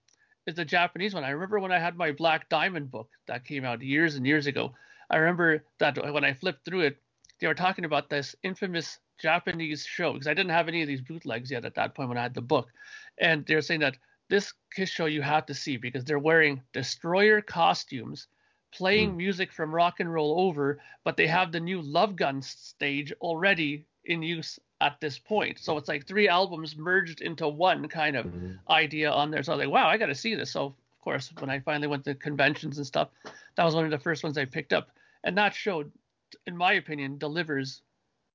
[0.46, 1.24] is the Japanese one.
[1.24, 4.48] I remember when I had my Black Diamond book that came out years and years
[4.48, 4.74] ago.
[5.10, 6.98] I remember that when I flipped through it,
[7.40, 11.02] they were talking about this infamous Japanese show because I didn't have any of these
[11.02, 12.70] bootlegs yet at that point when I had the book,
[13.18, 13.98] and they're saying that
[14.30, 18.28] this Kiss show you have to see because they're wearing destroyer costumes
[18.72, 19.18] playing mm.
[19.18, 23.86] music from rock and roll over, but they have the new Love Gun stage already
[24.06, 25.60] in use at this point.
[25.60, 28.54] So it's like three albums merged into one kind of mm-hmm.
[28.70, 29.44] idea on there.
[29.44, 30.52] So I was like, wow, I got to see this.
[30.52, 33.10] So of course, when I finally went to conventions and stuff,
[33.56, 34.90] that was one of the first ones I picked up,
[35.24, 35.86] and that show,
[36.48, 37.82] in my opinion, delivers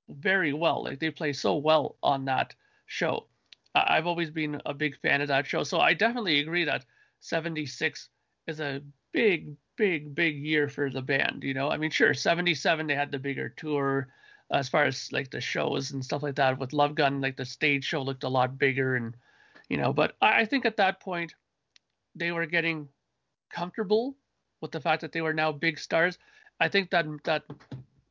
[0.09, 0.85] very well.
[0.85, 2.55] Like they play so well on that
[2.87, 3.27] show.
[3.75, 5.63] I've always been a big fan of that show.
[5.63, 6.85] So I definitely agree that
[7.21, 8.09] 76
[8.47, 11.45] is a big, big, big year for the band.
[11.45, 14.09] You know, I mean, sure, 77 they had the bigger tour
[14.53, 16.59] as far as like the shows and stuff like that.
[16.59, 19.17] With Love Gun, like the stage show looked a lot bigger, and
[19.69, 21.35] you know, but I, I think at that point
[22.15, 22.89] they were getting
[23.53, 24.17] comfortable
[24.61, 26.19] with the fact that they were now big stars.
[26.59, 27.45] I think that that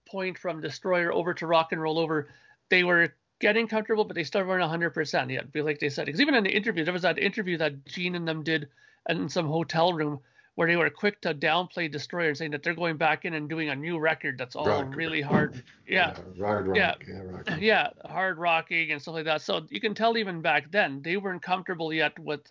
[0.07, 2.27] point from Destroyer over to Rock and Roll over,
[2.69, 5.63] they were getting comfortable, but they still weren't 100% yet.
[5.63, 8.27] Like they said, because even in the interview, there was that interview that Gene and
[8.27, 8.67] them did
[9.07, 10.19] in some hotel room
[10.59, 13.69] where they were quick to downplay Destroyer saying that they're going back in and doing
[13.69, 15.63] a new record that's all rock, really hard.
[15.87, 16.17] Yeah.
[16.37, 16.75] yeah hard rock.
[16.75, 16.95] Yeah.
[17.07, 17.61] Yeah, rock.
[17.61, 19.41] yeah, hard rocking and stuff like that.
[19.41, 22.41] So you can tell even back then they weren't comfortable yet with,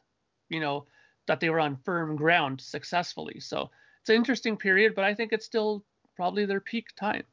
[0.49, 0.87] you know,
[1.27, 3.41] that they were on firm ground successfully.
[3.41, 3.69] So
[4.01, 5.85] it's an interesting period, but I think it's still
[6.17, 7.25] probably their peak time.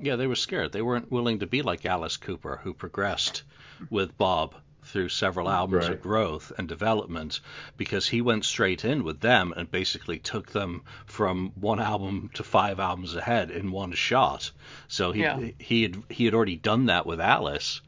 [0.00, 0.72] Yeah, they were scared.
[0.72, 3.44] They weren't willing to be like Alice Cooper, who progressed
[3.90, 5.94] with Bob through several albums right.
[5.94, 7.40] of growth and development
[7.76, 12.44] because he went straight in with them and basically took them from one album to
[12.44, 14.50] five albums ahead in one shot.
[14.88, 15.50] So he yeah.
[15.58, 17.80] he had he had already done that with Alice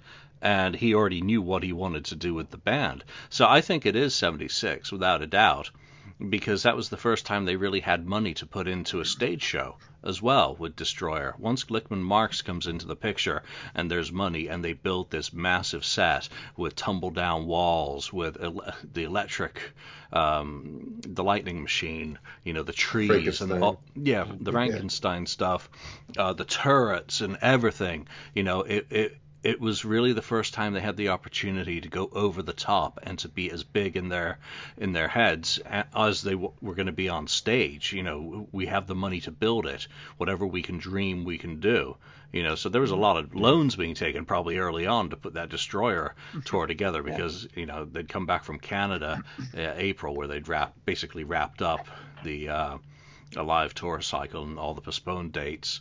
[0.42, 3.04] and he already knew what he wanted to do with the band.
[3.30, 5.70] So I think it is 76 without a doubt.
[6.28, 9.42] Because that was the first time they really had money to put into a stage
[9.42, 11.34] show as well with Destroyer.
[11.38, 13.42] Once Glickman Marks comes into the picture
[13.74, 18.72] and there's money and they build this massive set with tumble down walls, with ele-
[18.94, 19.60] the electric,
[20.12, 25.28] um, the lightning machine, you know, the trees and all, yeah, the Frankenstein yeah.
[25.28, 25.68] stuff,
[26.16, 30.72] uh, the turrets and everything, you know, it, it it was really the first time
[30.72, 34.08] they had the opportunity to go over the top and to be as big in
[34.08, 34.38] their
[34.76, 35.60] in their heads
[35.94, 37.92] as they w- were going to be on stage.
[37.92, 39.86] You know, we have the money to build it.
[40.16, 41.96] Whatever we can dream, we can do.
[42.32, 45.16] You know, so there was a lot of loans being taken probably early on to
[45.16, 47.60] put that destroyer tour together because yeah.
[47.60, 49.22] you know they'd come back from Canada
[49.56, 51.86] uh, April where they'd wrap basically wrapped up
[52.24, 52.78] the uh,
[53.36, 55.80] live tour cycle and all the postponed dates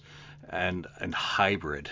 [0.49, 1.89] and and hybrid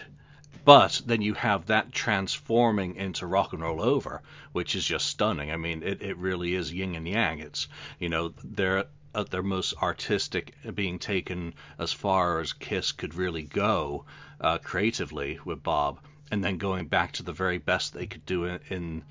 [0.66, 4.22] but then you have that transforming into rock and roll over,
[4.52, 5.52] which is just stunning.
[5.52, 7.40] I mean, it, it really is yin and yang.
[7.40, 7.68] It's,
[8.00, 13.44] you know, they're at their most artistic, being taken as far as Kiss could really
[13.44, 14.06] go
[14.42, 16.00] uh, creatively with Bob,
[16.32, 19.04] and then going back to the very best they could do in, in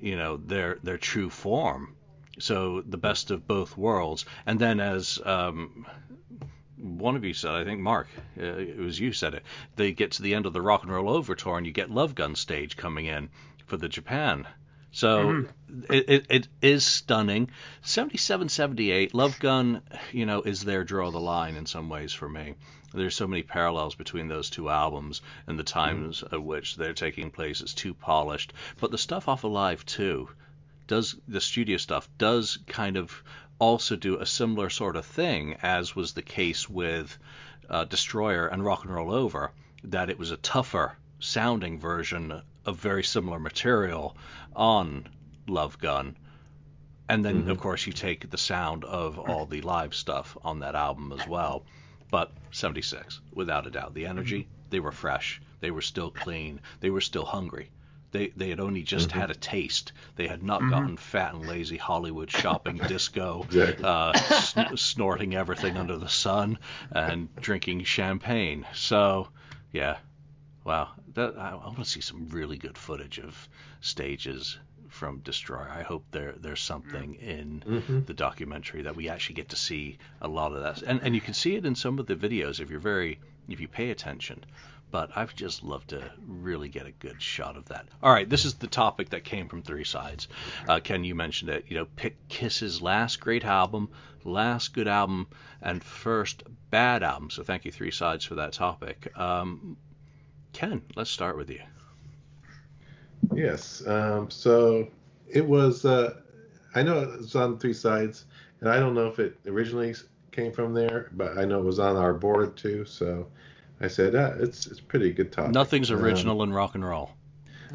[0.00, 1.94] you know, their their true form.
[2.40, 4.24] So the best of both worlds.
[4.44, 5.86] And then as um,
[6.76, 8.08] one of you said, I think Mark,
[8.38, 9.42] uh, it was you said it.
[9.76, 11.90] They get to the end of the Rock and Roll Over tour, and you get
[11.90, 13.30] Love Gun stage coming in
[13.66, 14.46] for the Japan.
[14.90, 15.92] So mm-hmm.
[15.92, 17.50] it, it, it is stunning.
[17.82, 19.82] 77, 78, Love Gun,
[20.12, 22.54] you know, is their draw the line in some ways for me.
[22.92, 26.34] There's so many parallels between those two albums and the times mm-hmm.
[26.34, 27.60] at which they're taking place.
[27.60, 28.52] It's too polished.
[28.78, 30.26] But the stuff off Alive II,
[30.86, 33.22] does the studio stuff does kind of
[33.64, 37.18] also do a similar sort of thing, as was the case with
[37.70, 39.52] uh, Destroyer and Rock and Roll Over,
[39.84, 44.16] that it was a tougher sounding version of very similar material
[44.54, 45.08] on
[45.46, 46.16] Love Gun.
[47.08, 47.50] And then, mm-hmm.
[47.50, 51.26] of course, you take the sound of all the live stuff on that album as
[51.26, 51.64] well.
[52.10, 53.94] But 76, without a doubt.
[53.94, 54.70] The energy, mm-hmm.
[54.70, 55.40] they were fresh.
[55.60, 56.60] They were still clean.
[56.80, 57.70] They were still hungry.
[58.14, 59.18] They they had only just mm-hmm.
[59.18, 59.90] had a taste.
[60.14, 60.70] They had not mm-hmm.
[60.70, 63.84] gotten fat and lazy Hollywood shopping disco, exactly.
[63.84, 66.58] uh, sn- snorting everything under the sun
[66.92, 68.66] and drinking champagne.
[68.72, 69.30] So,
[69.72, 69.96] yeah,
[70.62, 70.90] wow.
[71.14, 73.48] That, I, I want to see some really good footage of
[73.80, 74.58] stages
[74.90, 75.68] from Destroyer.
[75.68, 78.04] I hope there there's something in mm-hmm.
[78.04, 81.20] the documentary that we actually get to see a lot of that, and and you
[81.20, 84.44] can see it in some of the videos if you're very if you pay attention
[84.90, 87.86] but I've just loved to really get a good shot of that.
[88.02, 90.28] All right, this is the topic that came from Three Sides.
[90.68, 91.64] Uh, Ken, you mentioned it.
[91.68, 93.88] You know, pick Kiss's last great album,
[94.24, 95.26] last good album,
[95.60, 97.30] and first bad album.
[97.30, 99.10] So thank you, Three Sides, for that topic.
[99.18, 99.76] Um,
[100.52, 101.60] Ken, let's start with you.
[103.34, 103.86] Yes.
[103.86, 104.88] Um, so
[105.28, 105.84] it was.
[105.84, 106.20] Uh,
[106.74, 108.26] I know it was on Three Sides,
[108.60, 109.94] and I don't know if it originally
[110.32, 112.84] came from there, but I know it was on our board too.
[112.84, 113.28] So
[113.80, 115.52] I said, ah, it's it's pretty good topic.
[115.52, 117.10] Nothing's um, original um, in rock and roll.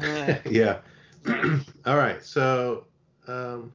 [0.00, 0.78] yeah.
[1.86, 2.24] All right.
[2.24, 2.86] So,
[3.26, 3.72] um,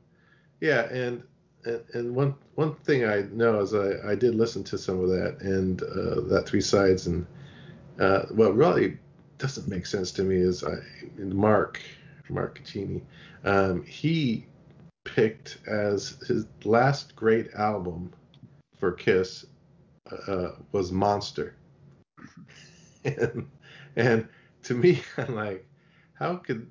[0.60, 1.24] yeah, and,
[1.66, 5.10] and and one one thing I know is I, I did listen to some of
[5.10, 7.26] that and uh, that three sides and
[8.00, 8.98] uh, what really
[9.38, 10.76] doesn't make sense to me is I
[11.18, 11.82] Mark
[12.30, 13.02] Mark Cicchini,
[13.44, 14.46] um, he
[15.04, 18.12] picked as his last great album
[18.80, 19.46] for Kiss
[20.28, 21.56] uh, was Monster
[23.06, 23.48] and,
[23.96, 24.28] and
[24.64, 25.68] to me, I'm like,
[26.14, 26.68] how could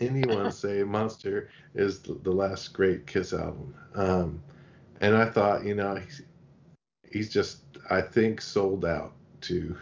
[0.00, 3.74] anyone say Monster is the last great Kiss album?
[3.94, 4.42] Um,
[5.00, 6.22] and I thought, you know, he's,
[7.10, 9.12] he's just, I think, sold out
[9.42, 9.76] to,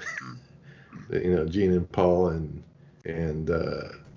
[1.10, 2.62] you know, Gene and Paul and
[3.04, 3.50] and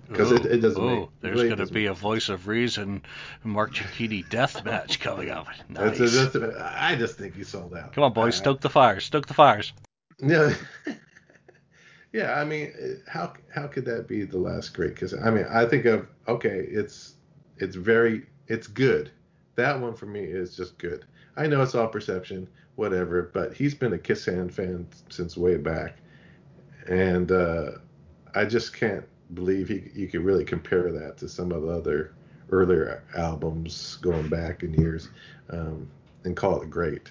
[0.08, 0.82] because uh, it, it, doesn't.
[0.82, 3.02] Oh, there's really going to be a voice of reason,
[3.42, 5.48] Mark Cicchini death match coming up.
[5.68, 5.98] Nice.
[5.98, 7.92] That's that's I just think he sold out.
[7.92, 9.72] Come on, boys, stoke the fires, stoke the fires.
[10.18, 10.54] Yeah.
[12.12, 12.72] Yeah, I mean,
[13.06, 15.12] how how could that be the last great Kiss?
[15.12, 17.16] I mean, I think of okay, it's
[17.58, 19.10] it's very it's good.
[19.56, 21.04] That one for me is just good.
[21.36, 25.56] I know it's all perception, whatever, but he's been a Kiss fan fan since way
[25.56, 25.96] back,
[26.88, 27.72] and uh,
[28.34, 32.14] I just can't believe he you could really compare that to some of the other
[32.50, 35.10] earlier albums going back in years,
[35.50, 35.88] um,
[36.24, 37.10] and call it great.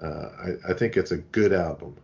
[0.00, 0.28] Uh,
[0.66, 1.96] I, I think it's a good album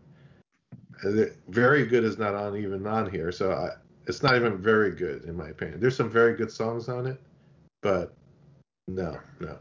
[1.48, 3.70] very good is not on even on here, so I,
[4.06, 5.80] it's not even very good in my opinion.
[5.80, 7.20] There's some very good songs on it,
[7.82, 8.14] but
[8.88, 9.56] no, no.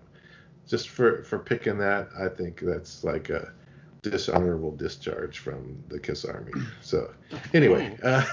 [0.67, 3.52] Just for for picking that, I think that's like a
[4.02, 6.54] dishonorable discharge from the Kiss Army.
[6.82, 7.13] So
[7.54, 7.97] anyway.
[8.04, 8.25] Uh,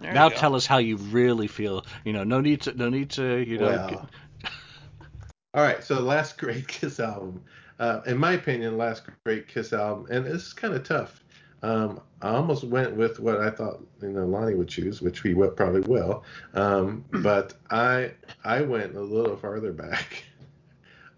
[0.00, 1.84] now tell us how you really feel.
[2.04, 3.66] You know, no need to, no need to, you know.
[3.66, 4.08] Well,
[5.54, 7.42] All right, so last great Kiss album,
[7.78, 11.24] uh, in my opinion, last great Kiss album, and this is kind of tough.
[11.62, 15.34] Um, I almost went with what I thought you know Lonnie would choose, which we
[15.34, 16.24] will, probably will.
[16.54, 18.12] Um, but I
[18.44, 20.24] I went a little farther back.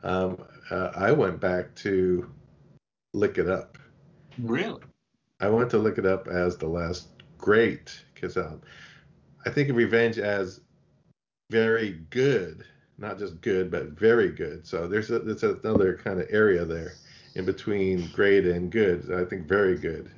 [0.04, 2.30] Um, uh, I went back to
[3.14, 3.76] Lick It Up.
[4.38, 4.80] Really?
[5.40, 8.62] I went to Lick It Up as the last great Kiss album.
[9.44, 10.60] I think of Revenge as
[11.50, 12.64] very good,
[12.96, 14.64] not just good, but very good.
[14.64, 16.92] So there's a, there's another kind of area there
[17.38, 19.10] in between great and good.
[19.12, 20.10] I think very good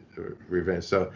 [0.49, 0.85] Revenge.
[0.85, 1.13] So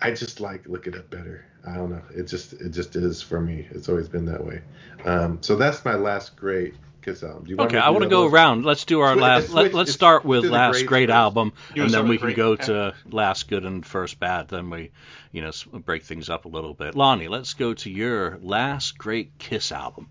[0.00, 1.44] I just like Lick It Up better.
[1.66, 2.02] I don't know.
[2.14, 3.66] It just it just is for me.
[3.70, 4.62] It's always been that way.
[5.04, 7.44] Um, so that's my last great Kiss album.
[7.44, 8.32] Do you okay, me I want to go those?
[8.32, 8.64] around.
[8.64, 9.44] Let's do our Switch- last.
[9.50, 12.36] switch- Let, let's start with last greats great album, and then we with can great?
[12.36, 14.48] go to last good and first bad.
[14.48, 14.90] Then we,
[15.30, 16.94] you know, break things up a little bit.
[16.94, 20.08] Lonnie, let's go to your last great Kiss album.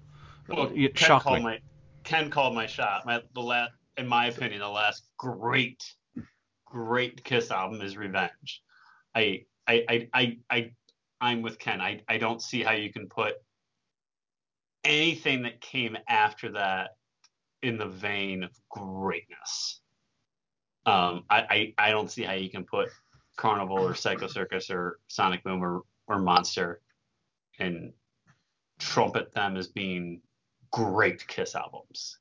[0.47, 1.59] Well, You- Ken called my
[2.03, 3.05] Ken called my shot.
[3.05, 5.83] My the last, in my opinion, the last great,
[6.65, 8.61] great Kiss album is Revenge.
[9.15, 10.71] I I I I, I
[11.21, 11.81] I'm with Ken.
[11.81, 13.35] I I don't see how you can put
[14.83, 16.91] anything that came after that
[17.61, 19.79] in the vein of greatness.
[20.85, 22.89] Um, I, I I don't see how you can put
[23.37, 26.81] Carnival or Psycho Circus or Sonic Boom or, or Monster
[27.59, 27.93] and
[28.79, 30.21] trumpet them as being
[30.71, 32.17] great Kiss albums.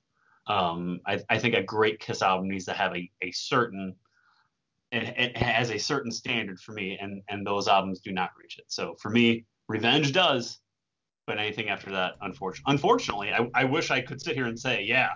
[0.47, 3.95] Um, I, I think a great Kiss album needs to have a, a certain
[4.91, 8.59] it, it has a certain standard for me, and and those albums do not reach
[8.59, 8.65] it.
[8.69, 10.59] So for me, Revenge does,
[11.27, 14.83] but anything after that, unfortunately, unfortunately, I, I wish I could sit here and say,
[14.83, 15.11] yeah,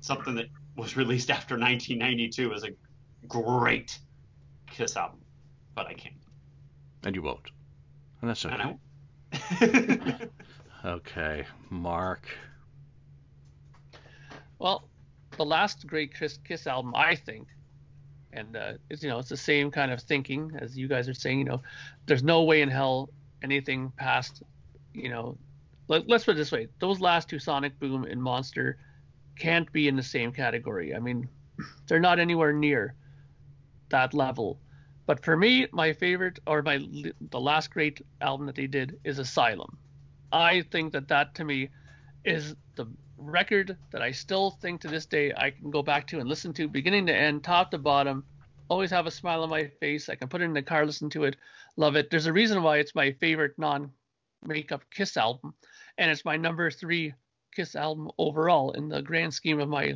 [0.00, 0.46] something that
[0.76, 2.70] was released after 1992 is a
[3.28, 3.98] great
[4.66, 5.20] Kiss album,
[5.74, 6.16] but I can't.
[7.04, 7.50] And you won't.
[8.20, 8.54] And that's okay.
[8.54, 10.30] And I won't.
[10.84, 12.28] Okay, Mark.
[14.58, 14.88] Well,
[15.36, 17.48] the last great Kiss, Kiss album, I think,
[18.32, 21.14] and uh, it's you know it's the same kind of thinking as you guys are
[21.14, 21.38] saying.
[21.38, 21.62] You know,
[22.06, 23.10] there's no way in hell
[23.42, 24.42] anything past,
[24.94, 25.36] you know,
[25.88, 28.78] let, let's put it this way: those last two, Sonic Boom and Monster,
[29.38, 30.94] can't be in the same category.
[30.94, 31.28] I mean,
[31.86, 32.94] they're not anywhere near
[33.90, 34.58] that level.
[35.06, 36.78] But for me, my favorite or my
[37.30, 39.78] the last great album that they did is Asylum.
[40.32, 41.68] I think that that to me
[42.24, 42.86] is the
[43.30, 46.52] record that I still think to this day I can go back to and listen
[46.54, 48.24] to beginning to end, top to bottom.
[48.68, 50.08] Always have a smile on my face.
[50.08, 51.36] I can put it in the car, listen to it,
[51.76, 52.10] love it.
[52.10, 55.54] There's a reason why it's my favorite non-makeup Kiss album,
[55.98, 57.14] and it's my number three
[57.54, 59.94] Kiss album overall in the grand scheme of my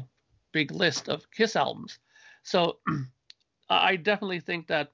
[0.52, 1.98] big list of Kiss albums.
[2.42, 2.78] So
[3.70, 4.92] I definitely think that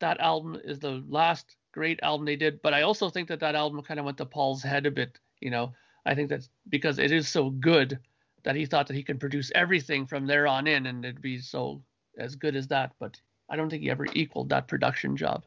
[0.00, 3.54] that album is the last great album they did, but I also think that that
[3.54, 5.18] album kind of went to Paul's head a bit.
[5.40, 5.74] You know,
[6.06, 7.98] I think that's because it is so good
[8.44, 11.38] that he thought that he could produce everything from there on in and it'd be
[11.38, 11.82] so
[12.16, 12.92] as good as that.
[13.00, 15.44] But I don't think he ever equaled that production job.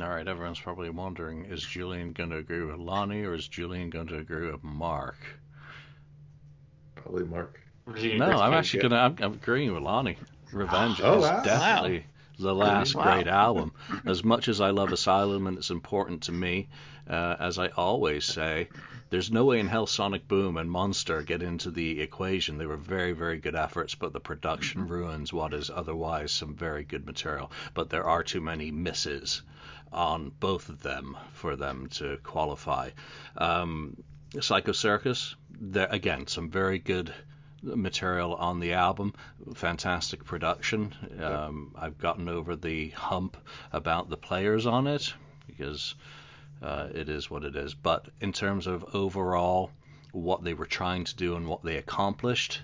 [0.00, 3.90] All right, everyone's probably wondering: Is Julian going to agree with Lonnie, or is Julian
[3.90, 5.18] going to agree with Mark?
[6.94, 7.60] Probably Mark.
[7.86, 8.96] No, I'm actually gonna.
[8.96, 10.16] I'm, I'm agreeing with Lonnie.
[10.52, 11.42] Revenge Oh, is wow.
[11.42, 12.06] definitely
[12.38, 13.02] the last Wow.
[13.02, 13.72] great album.
[14.06, 16.68] As much as I love Asylum and it's important to me,
[17.08, 18.68] uh, as I always say,
[19.10, 22.56] there's no way in hell Sonic Boom and Monster get into the equation.
[22.58, 26.84] They were very, very good efforts, but the production ruins what is otherwise some very
[26.84, 27.52] good material.
[27.74, 29.42] But there are too many misses
[29.92, 32.90] on both of them for them to qualify.
[33.36, 33.96] Um,
[34.40, 37.12] Psycho Circus, there again, some very good
[37.62, 39.14] material on the album.
[39.54, 40.94] Fantastic production.
[41.20, 43.36] Um, I've gotten over the hump
[43.72, 45.14] about the players on it
[45.46, 45.94] because
[46.62, 47.74] uh, it is what it is.
[47.74, 49.70] But in terms of overall
[50.12, 52.62] what they were trying to do and what they accomplished,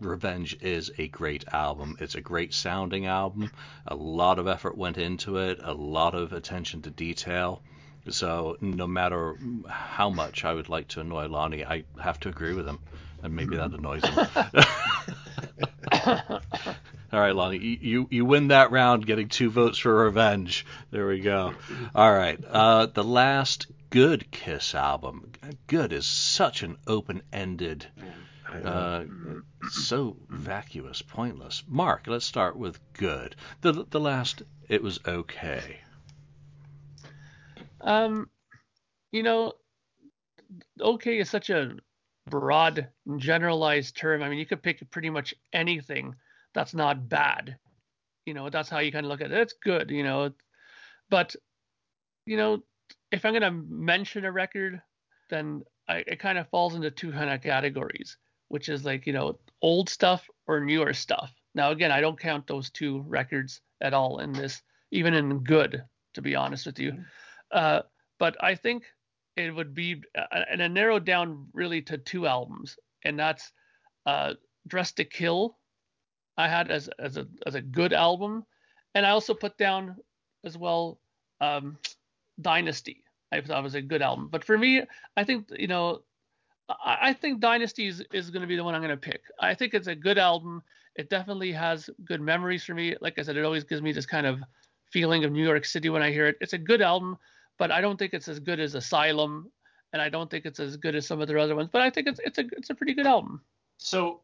[0.00, 1.96] Revenge is a great album.
[2.00, 3.50] It's a great sounding album.
[3.86, 7.62] A lot of effort went into it, a lot of attention to detail.
[8.10, 12.54] So no matter how much I would like to annoy Lonnie, I have to agree
[12.54, 12.78] with him,
[13.26, 14.26] and maybe that annoys him.
[17.12, 20.64] All right, Lonnie, you, you you win that round, getting two votes for Revenge.
[20.90, 21.54] There we go.
[21.94, 25.32] All right, uh, the last good Kiss album.
[25.66, 27.86] Good is such an open-ended,
[28.64, 29.04] uh,
[29.70, 31.62] so vacuous, pointless.
[31.68, 33.36] Mark, let's start with good.
[33.60, 35.80] The the last, it was okay.
[37.80, 38.30] Um,
[39.12, 39.52] you know,
[40.80, 41.76] okay is such a
[42.28, 44.22] broad, generalized term.
[44.22, 46.14] I mean, you could pick pretty much anything
[46.54, 47.56] that's not bad.
[48.24, 49.38] You know, that's how you kind of look at it.
[49.38, 50.32] It's good, you know.
[51.10, 51.36] But,
[52.26, 52.62] you know,
[53.12, 54.80] if I'm going to mention a record,
[55.30, 58.16] then I, it kind of falls into two kind of categories.
[58.48, 61.32] which is like you know old stuff or newer stuff.
[61.54, 65.82] Now again, I don't count those two records at all in this, even in good,
[66.14, 66.92] to be honest with you.
[67.50, 67.82] Uh,
[68.18, 68.84] but I think
[69.36, 73.52] it would be, uh, and I narrowed down really to two albums, and that's
[74.06, 74.34] uh,
[74.66, 75.56] Dressed to Kill.
[76.38, 78.44] I had as as a as a good album,
[78.94, 79.96] and I also put down
[80.44, 80.98] as well
[81.40, 81.78] um,
[82.40, 83.02] Dynasty.
[83.32, 84.82] I thought was a good album, but for me,
[85.16, 86.02] I think you know,
[86.68, 89.22] I, I think Dynasty is, is going to be the one I'm going to pick.
[89.40, 90.62] I think it's a good album.
[90.94, 92.96] It definitely has good memories for me.
[93.00, 94.40] Like I said, it always gives me this kind of
[94.90, 96.36] feeling of New York City when I hear it.
[96.40, 97.18] It's a good album,
[97.58, 99.50] but I don't think it's as good as Asylum,
[99.92, 101.68] and I don't think it's as good as some of their other ones.
[101.72, 103.40] But I think it's it's a it's a pretty good album.
[103.78, 104.20] So,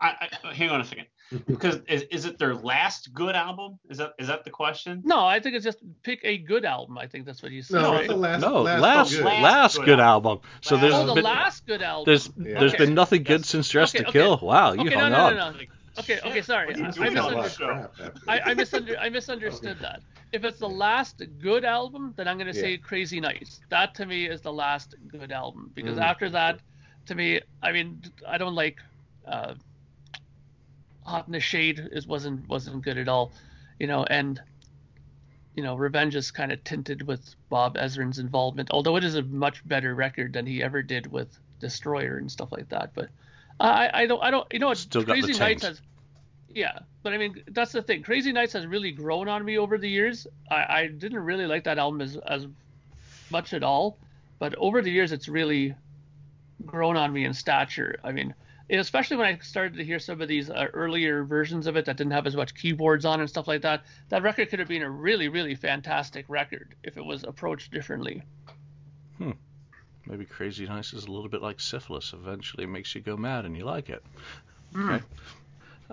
[0.00, 1.06] I, I, hang on a second,
[1.46, 3.78] because is, is it their last good album?
[3.88, 5.02] Is that is that the question?
[5.04, 6.98] No, I think it's just pick a good album.
[6.98, 7.82] I think that's what you said.
[7.82, 8.00] No, right?
[8.04, 9.24] it's the last, no, last, last good.
[9.24, 10.30] Last last, good good album.
[10.30, 10.50] album.
[10.62, 12.04] So Last- there's oh, the been, last good album.
[12.06, 12.60] there's Yeah.
[12.60, 12.84] there's Okay.
[12.84, 13.48] been nothing good Yes.
[13.48, 14.18] since Dress Okay, to okay.
[14.20, 14.38] Kill.
[14.42, 15.58] Wow, you Okay, no, hung no, no, no.
[15.96, 16.66] Like, Okay, okay, sorry.
[16.66, 18.06] What are you I, doing I, on Talk this misunder- about show?
[18.06, 20.00] crap after I, I, misunder- I misunderstood that.
[20.32, 22.76] If it's the last good album, then I'm going to say Yeah.
[22.78, 23.60] Crazy Nights.
[23.70, 26.02] That to me is the last good album because Mm.
[26.02, 26.60] after that,
[27.06, 28.78] to me, I mean, I don't like
[29.26, 29.54] uh,
[31.04, 31.78] Hot in the Shade.
[31.78, 33.32] It wasn't wasn't good at all,
[33.78, 34.40] you know, and
[35.54, 39.22] you know, Revenge is kind of tinted with Bob Ezrin's involvement, although it is a
[39.22, 42.90] much better record than he ever did with Destroyer and stuff like that.
[42.94, 43.08] But
[43.58, 45.80] I, I don't, I don't, you know, what Still got the Crazy Nights has,
[46.48, 48.02] yeah, but I mean, that's the thing.
[48.02, 50.26] Crazy Nights has really grown on me over the years.
[50.50, 52.46] I, I didn't really like that album as as
[53.30, 53.98] much at all,
[54.38, 55.74] but over the years, it's really
[56.64, 57.96] grown on me in stature.
[58.04, 58.34] I mean,
[58.70, 61.96] especially when I started to hear some of these uh, earlier versions of it that
[61.96, 63.84] didn't have as much keyboards on and stuff like that.
[64.08, 68.22] That record could have been a really, really fantastic record if it was approached differently.
[70.06, 72.12] Maybe Crazy Nights is a little bit like syphilis.
[72.12, 74.02] Eventually, it makes you go mad, and you like it.
[74.74, 74.94] Mm.
[74.94, 75.04] Okay.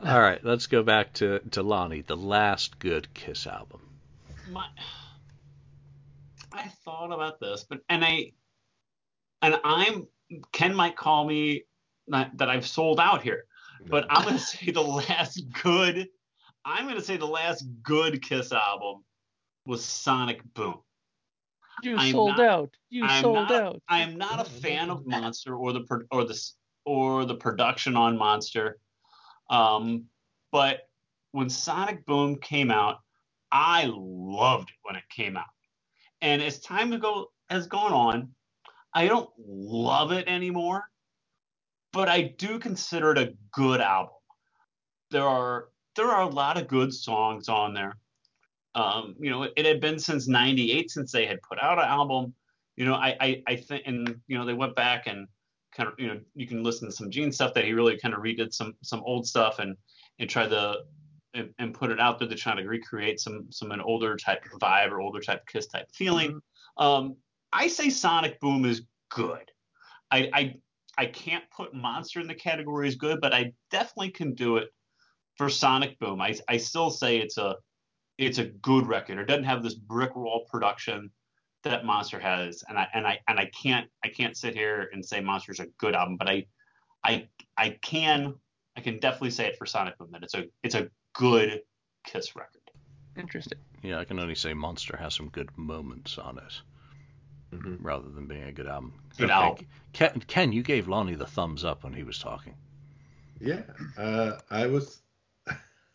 [0.04, 3.82] All right, let's go back to to Lonnie, the last good Kiss album.
[4.52, 4.66] my
[6.52, 8.32] I thought about this, but and I
[9.42, 10.08] and I'm
[10.52, 11.64] Ken might call me
[12.08, 13.46] not, that I've sold out here,
[13.88, 16.08] but I'm gonna say the last good.
[16.66, 19.04] I'm gonna say the last good Kiss album
[19.66, 20.80] was Sonic Boom.
[21.82, 22.78] You I'm sold not- out.
[22.90, 23.82] You I'm sold not- out.
[23.90, 26.40] I am not a fan of Monster or the or the
[26.86, 28.80] or the production on Monster,
[29.50, 30.06] um,
[30.52, 30.90] but
[31.32, 33.00] when Sonic Boom came out,
[33.52, 35.50] I loved it when it came out,
[36.22, 38.36] and as time ago has gone on,
[38.94, 40.84] I don't love it anymore,
[41.92, 44.14] but I do consider it a good album.
[45.10, 47.98] There are there are a lot of good songs on there.
[48.76, 51.86] Um, you know, it, it had been since '98 since they had put out an
[51.86, 52.34] album
[52.76, 55.28] you know, I, I, I think, and you know, they went back and
[55.76, 58.14] kind of, you know, you can listen to some Gene stuff that he really kind
[58.14, 59.76] of redid some some old stuff and
[60.20, 60.78] and tried to
[61.34, 64.44] and, and put it out there to try to recreate some some an older type
[64.60, 66.42] vibe or older type Kiss type feeling.
[66.78, 67.16] Um,
[67.52, 69.52] I say Sonic Boom is good.
[70.10, 70.56] I, I
[70.98, 74.70] I can't put Monster in the category as good, but I definitely can do it
[75.38, 76.22] for Sonic Boom.
[76.22, 77.56] I I still say it's a
[78.18, 79.18] it's a good record.
[79.20, 81.10] It doesn't have this brick wall production
[81.64, 85.04] that Monster has, and I and I and I can't I can't sit here and
[85.06, 86.46] say Monster's a good album, but I
[87.04, 88.36] I I can
[88.76, 91.62] I can definitely say it for Sonic Boom that it's a it's a good
[92.04, 92.62] Kiss record.
[93.16, 93.60] Interesting.
[93.82, 96.62] Yeah, I can only say Monster has some good moments on it,
[97.56, 97.78] Mhm.
[97.82, 98.94] rather than being a good album.
[99.18, 99.68] Good album.
[99.94, 102.56] Ken, Ken, you gave Lonnie the thumbs up when he was talking.
[103.40, 103.62] Yeah,
[103.98, 105.03] uh, I was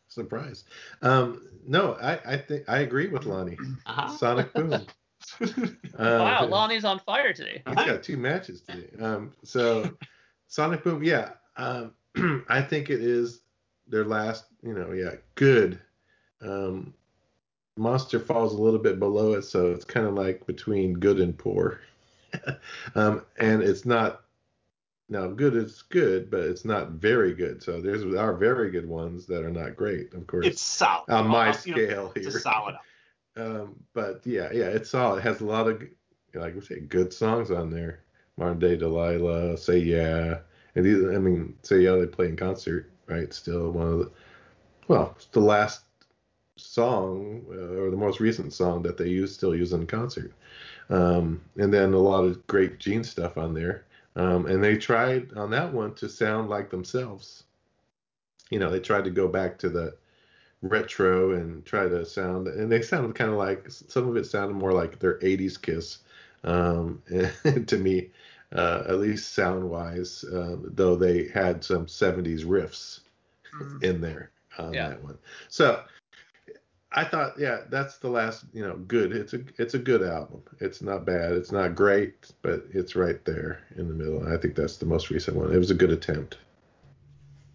[0.09, 0.67] surprised.
[1.03, 3.59] Um, no, I, I think I agree with Lonnie.
[3.87, 4.17] Uh-huh.
[4.17, 4.87] Sonic Boom.
[5.41, 7.61] Uh, wow, Lonnie's on fire today.
[7.67, 8.89] He's got two matches today.
[9.03, 9.91] Um, so
[10.47, 11.31] Sonic Boom, yeah.
[11.57, 11.93] Um,
[12.49, 13.41] I think it is
[13.89, 15.81] their last, you know, yeah, good.
[16.41, 16.95] Um,
[17.77, 21.37] Monster falls a little bit below it, so it's kind of like between good and
[21.37, 21.81] poor.
[22.95, 24.23] um, and it's not
[25.09, 27.63] now good is good, but it's not very good.
[27.63, 30.47] So there's our very good ones that are not great, of course.
[30.47, 32.37] It's solid on my Uh, you know, scale It's here.
[32.37, 32.77] a solid.
[33.37, 35.19] Um, but yeah, yeah, it's solid.
[35.19, 35.81] It has a lot of,
[36.35, 38.01] like we say, good songs on there.
[38.37, 40.41] Modern Day Delilah, Say Yeah,
[40.75, 43.33] and these, I mean, Say Yeah, they play in concert, right?
[43.33, 44.11] Still one of the,
[44.89, 45.83] well, it's the last
[46.57, 50.33] song uh, or the most recent song that they use, still use in concert.
[50.91, 53.85] Um, and then a lot of great Gene stuff on there.
[54.19, 57.45] Um, and they tried on that one to sound like themselves.
[58.51, 59.97] You know, they tried to go back to the
[60.61, 64.55] retro and try to sound and they sounded kind of like some of it sounded
[64.55, 65.99] more like their 80s kiss
[66.43, 67.01] um
[67.67, 68.11] to me
[68.53, 70.25] uh, at least sound wise.
[70.25, 73.01] Uh, though they had some '70s riffs
[73.55, 73.83] Mhm.
[73.83, 74.91] in there on Yeah.
[74.91, 75.19] that one.
[75.49, 75.85] So
[76.93, 79.13] I thought, yeah, that's the last, you know, good.
[79.13, 80.43] It's a it's a good album.
[80.61, 81.33] It's not bad.
[81.33, 84.27] It's not great, but it's right there in the middle.
[84.27, 85.53] I think that's the most recent one.
[85.53, 86.39] It was a good attempt.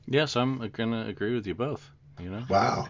[0.06, 1.90] Yes, I'm gonna agree with you both.
[2.20, 2.44] You know.
[2.48, 2.90] Wow,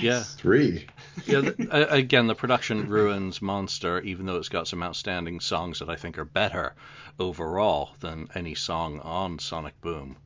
[0.00, 0.22] Yeah.
[0.22, 0.86] three.
[1.26, 5.88] yeah, the, again, the production ruins Monster, even though it's got some outstanding songs that
[5.90, 6.74] I think are better
[7.18, 10.16] overall than any song on Sonic Boom.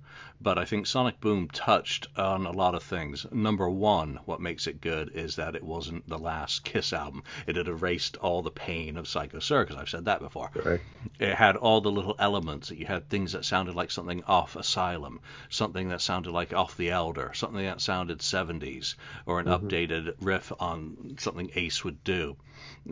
[0.45, 3.25] But I think Sonic Boom touched on a lot of things.
[3.33, 7.23] Number one, what makes it good is that it wasn't the last Kiss album.
[7.47, 9.75] It had erased all the pain of Psycho Circus.
[9.75, 10.51] I've said that before.
[10.63, 10.83] Right.
[11.19, 12.69] It had all the little elements.
[12.69, 16.77] That you had things that sounded like something off Asylum, something that sounded like off
[16.77, 22.37] The Elder, something that sounded 70s, or an updated riff on something Ace would do.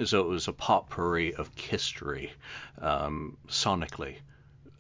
[0.05, 2.33] So it was a potpourri of history,
[2.79, 4.21] um, sonically.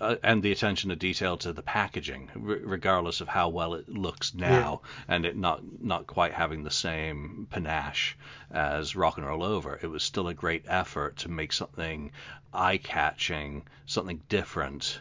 [0.03, 2.41] Uh, and the attention to detail to the packaging, r-
[2.77, 7.47] regardless of how well it looks now, and it not not quite having the same
[7.51, 8.17] panache
[8.51, 9.79] as Rock and Roll Over.
[9.81, 12.11] It was still a great effort to make something
[12.53, 15.01] eye-catching, something different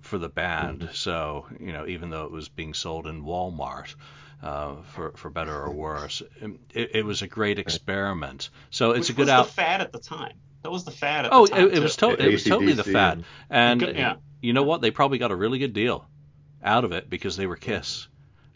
[0.00, 0.90] for the band.
[0.92, 3.94] So you know, even though it was being sold in Walmart.
[4.42, 6.20] Uh, for for better or worse,
[6.74, 8.50] it, it was a great experiment.
[8.70, 9.46] So it's Which a good was out.
[9.46, 10.34] the fad at the time.
[10.64, 11.66] That was the fad at Oh, the time.
[11.68, 14.16] it, it was to- it was totally the fad, and Good- yeah.
[14.40, 14.80] you know what?
[14.80, 16.08] They probably got a really good deal
[16.62, 18.08] out of it because they were Kiss,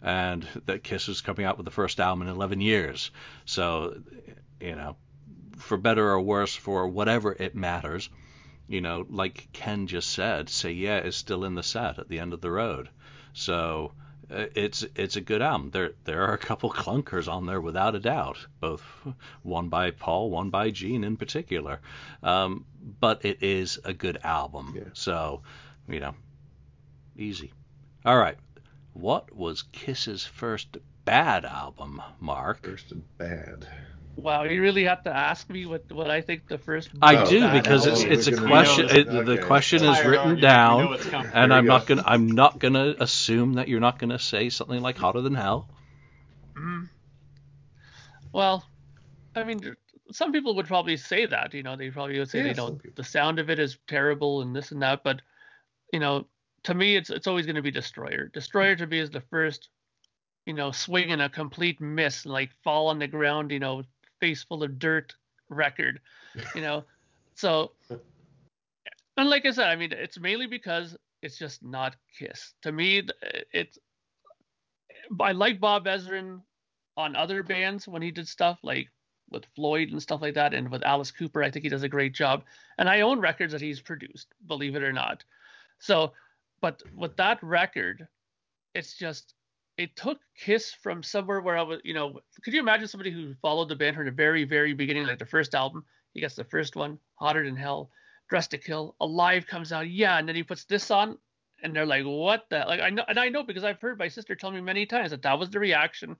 [0.02, 3.10] and that Kiss was coming out with the first album in 11 years.
[3.44, 4.00] So,
[4.58, 4.96] you know,
[5.58, 8.08] for better or worse, for whatever it matters,
[8.68, 12.20] you know, like Ken just said, Say Yeah is still in the set at the
[12.20, 12.88] end of the road.
[13.34, 13.92] So.
[14.30, 15.70] Uh, It's it's a good album.
[15.70, 18.82] There there are a couple clunkers on there without a doubt, both
[19.42, 21.80] one by Paul, one by Gene in particular.
[22.22, 22.64] Um,
[23.00, 24.74] but it is a good album.
[24.76, 24.82] Yeah.
[24.92, 25.42] So,
[25.88, 26.14] you know,
[27.16, 27.52] easy.
[28.04, 28.36] All right.
[28.92, 32.64] What was Kiss's first bad album, Mark?
[32.64, 33.66] First bad.
[34.18, 36.90] Wow, you really have to ask me what, what I think the first.
[37.00, 38.86] I do bad because it's it's a We're gonna question.
[38.86, 39.40] know this.
[39.40, 42.58] The question is written argument, we know down, and I'm we not gonna I'm not
[42.58, 45.68] gonna assume that you're not gonna say something like hotter than hell.
[46.56, 46.88] Mm.
[48.32, 48.64] Well,
[49.36, 49.76] I mean,
[50.12, 51.54] some people would probably say that.
[51.54, 54.42] You know, they probably would say, Yeah, you know, the sound of it is terrible
[54.42, 55.04] and this and that.
[55.04, 55.22] But,
[55.92, 56.26] you know,
[56.64, 58.28] to me, it's it's always going to be Destroyer.
[58.32, 59.68] Destroyer to me is the first,
[60.46, 63.82] you know, swing and a complete miss, like fall on the ground, you know,
[64.20, 65.14] face full of dirt
[65.48, 66.00] record,
[66.54, 66.84] you know.
[67.34, 67.72] so,
[69.16, 72.54] and like I said, I mean, it's mainly because it's just not Kiss.
[72.62, 73.02] To me,
[73.52, 73.78] it's.
[75.20, 76.40] I like Bob Ezrin
[76.96, 78.88] on other bands when he did stuff like
[79.30, 81.88] with Floyd and stuff like that, and with Alice Cooper, I think he does a
[81.88, 82.44] great job.
[82.78, 85.24] And I own records that he's produced, believe it or not.
[85.78, 86.12] So,
[86.60, 88.08] but with that record,
[88.74, 89.34] it's just
[89.78, 93.34] it took Kiss from somewhere where I was, you know, could you imagine somebody who
[93.40, 95.84] followed the band from the very, very beginning, like the first album?
[96.12, 97.90] He gets the first one, Hotter Than Hell,
[98.28, 101.16] Dressed to Kill, Alive comes out, yeah, and then he puts this on,
[101.62, 102.64] and they're like, what the?
[102.66, 105.12] Like I know, and I know because I've heard my sister tell me many times
[105.12, 106.16] that that was the reaction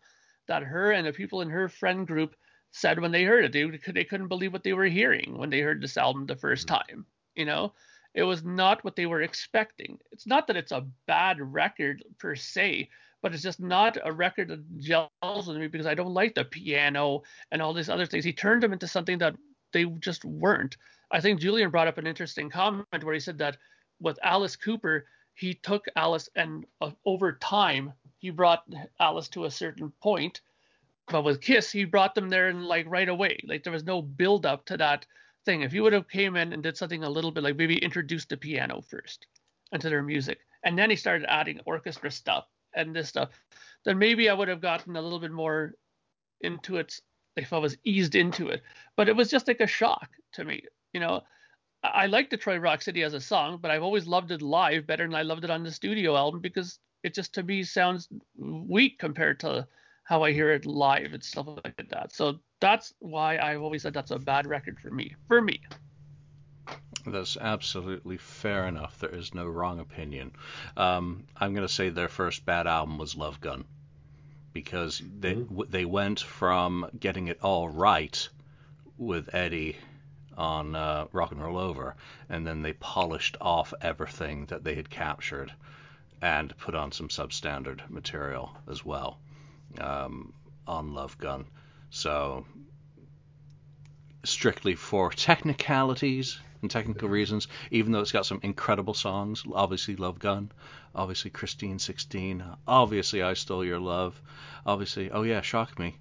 [0.47, 2.35] that her and the people in her friend group
[2.71, 3.53] said when they heard it.
[3.53, 6.69] They they couldn't believe what they were hearing when they heard this album the first
[6.69, 6.77] mm-hmm.
[6.77, 7.07] time.
[7.35, 7.73] You know,
[8.15, 9.99] it was not what they were expecting.
[10.13, 12.89] It's not that it's a bad record per se,
[13.23, 16.45] but it's just not a record that gels with me because I don't like the
[16.45, 18.25] piano and all these other things.
[18.25, 19.35] He turned them into something that
[19.73, 20.77] they just weren't.
[21.11, 23.57] I think Julian brought up an interesting comment where he said that
[24.01, 28.65] with Alice Cooper, he took Alice and uh, over time he brought
[29.01, 30.41] Alice to a certain point.
[31.09, 33.41] But with Kiss, he brought them there and like right away.
[33.45, 35.07] Like there was no build up to that
[35.45, 35.63] thing.
[35.63, 38.29] If you would have came in and did something a little bit like maybe introduced
[38.29, 39.27] the piano first
[39.73, 42.47] into their music, and then he started adding orchestra stuff
[42.79, 43.31] and this stuff,
[43.85, 45.75] then maybe I would have gotten a little bit more
[46.41, 46.95] into it
[47.37, 48.63] if I was eased into it.
[48.97, 50.63] But it was just like a shock to me.
[50.93, 51.23] You know,
[51.83, 55.05] I like Detroit Rock City as a song, but I've always loved it live better
[55.05, 58.99] than I loved it on the studio album because it just to me sounds weak
[58.99, 59.67] compared to
[60.05, 62.13] how I hear it live and stuff like that.
[62.13, 65.15] So that's why I've always said that's a bad record for me.
[65.29, 65.61] For me.
[67.07, 68.99] That's absolutely fair enough.
[68.99, 70.33] There is no wrong opinion.
[70.77, 73.65] Um, I'm going to say their first bad album was Love Gun
[74.53, 78.29] because they w- they went from getting it all right
[78.97, 79.77] with Eddie
[80.37, 81.95] on uh, Rock and Roll Over,
[82.29, 85.53] and then they polished off everything that they had captured
[86.21, 89.19] and put on some substandard material as well
[89.81, 90.33] um,
[90.67, 91.47] on Love Gun.
[91.91, 92.45] So
[94.25, 99.43] strictly for technicalities and technical reasons, even though it's got some incredible songs.
[99.53, 100.51] Obviously, Love Gun,
[100.95, 104.21] obviously Christine 16, obviously I Stole Your Love,
[104.67, 105.97] obviously, oh yeah, Shock Me.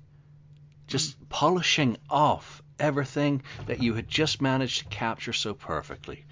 [0.88, 1.30] Just mm.
[1.30, 6.26] polishing off everything that you had just managed to capture so perfectly.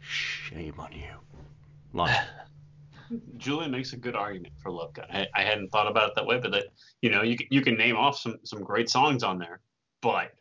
[0.00, 1.08] Shame on you.
[1.92, 2.14] Lonnie.
[3.36, 5.06] Julian makes a good argument for Love Gun.
[5.10, 6.66] I, I hadn't thought about it that way, but that
[7.00, 9.60] you know you can- you can name off some some great songs on there,
[10.02, 10.32] but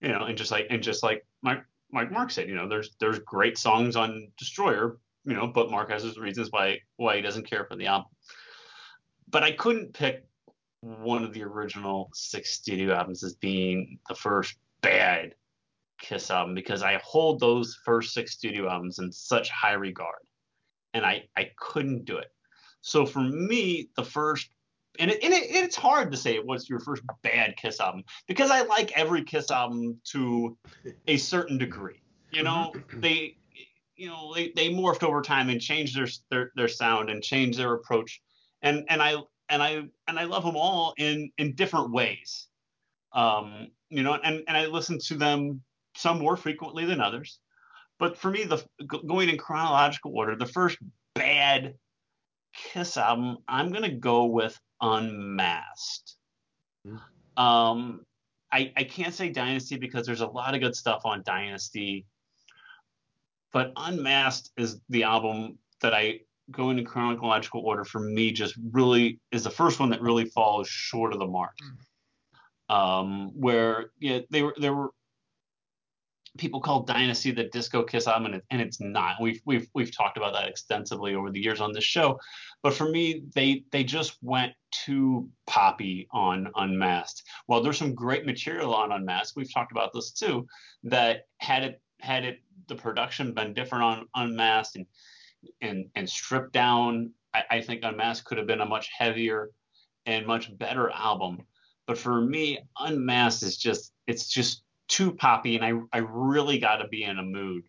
[0.00, 2.96] you know, and just like and just like Mike Mike Mark said, you know, there's
[3.00, 7.22] there's great songs on Destroyer, you know, but Mark has his reasons why why he
[7.22, 8.10] doesn't care for the album.
[9.28, 10.24] But I couldn't pick
[10.80, 15.34] one of the original six studio albums as being the first bad
[16.00, 20.22] Kiss album because I hold those first six studio albums in such high regard
[20.94, 22.32] and I, I couldn't do it.
[22.80, 24.48] So for me, the first,
[24.98, 28.50] and, it, and it, it's hard to say what's your first bad Kiss album because
[28.50, 30.56] I like every Kiss album to
[31.06, 32.00] a certain degree.
[32.32, 33.36] You know, they,
[33.96, 37.58] you know, they, they morphed over time and changed their, their their sound and changed
[37.58, 38.20] their approach,
[38.62, 39.16] and and I
[39.48, 42.46] and I and I love them all in in different ways.
[43.12, 45.62] Um, you know, and and I listen to them
[45.96, 47.38] some more frequently than others.
[47.98, 48.64] But for me, the
[49.06, 50.78] going in chronological order, the first
[51.14, 51.74] bad
[52.54, 56.16] Kiss album, I'm gonna go with Unmasked.
[56.86, 57.42] Hmm.
[57.42, 58.06] Um,
[58.52, 62.06] I I can't say Dynasty because there's a lot of good stuff on Dynasty,
[63.52, 66.20] but Unmasked is the album that I
[66.50, 68.32] go in chronological order for me.
[68.32, 71.56] Just really is the first one that really falls short of the mark.
[72.68, 74.90] Um, where yeah, they were there were
[76.38, 79.16] people call Dynasty the disco kiss album, and, and it's not.
[79.20, 82.18] We've we've we've talked about that extensively over the years on this show,
[82.62, 87.22] but for me, they they just went too poppy on Unmasked.
[87.46, 90.46] While there's some great material on Unmasked, we've talked about this too.
[90.84, 94.86] That had it had it the production been different on Unmasked and
[95.60, 99.50] and and stripped down, I, I think Unmasked could have been a much heavier
[100.06, 101.42] and much better album.
[101.86, 106.76] But for me, Unmasked is just it's just too poppy, and I I really got
[106.76, 107.64] to be in a mood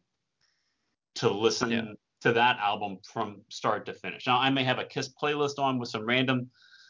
[1.15, 1.93] to listen Yeah.
[2.22, 4.26] to that album from start to finish.
[4.28, 6.49] Now I may have a Kiss playlist on with some random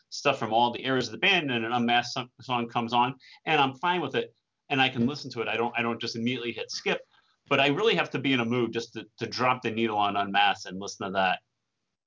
[0.10, 3.16] stuff from all the eras of the band, and an Unmasked song, song comes on,
[3.46, 4.34] and I'm fine with it,
[4.70, 5.48] and I can listen to it.
[5.48, 7.02] I don't I don't just immediately hit skip,
[7.50, 9.98] but I really have to be in a mood just to, to drop the needle
[9.98, 11.40] on Unmasked and listen to that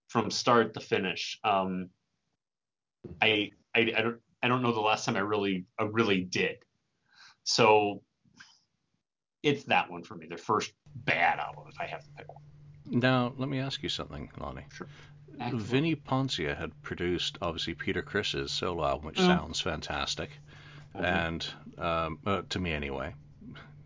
[0.09, 1.39] from start to finish.
[1.45, 1.91] Um,
[3.21, 6.57] I, I I don't I don't know the last time I really I really did.
[7.45, 8.03] So
[9.45, 12.43] it's that one for me, their first bad album, if I have to pick one.
[12.87, 14.67] Now, let me ask you something, Lonnie.
[14.73, 14.89] Sure.
[15.41, 15.65] Excellent.
[15.67, 19.27] Vinny Poncia had produced, obviously, Peter Criss's solo album, which Mm.
[19.27, 20.31] sounds fantastic.
[20.95, 21.05] Mhm.
[21.05, 23.15] And um, uh, to me, anyway.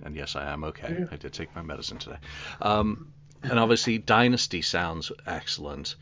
[0.04, 0.96] And yes, I am okay.
[1.00, 1.06] Yeah.
[1.11, 2.18] I did take my medicine today.
[2.61, 5.96] Um, and obviously, Dynasty sounds excellent.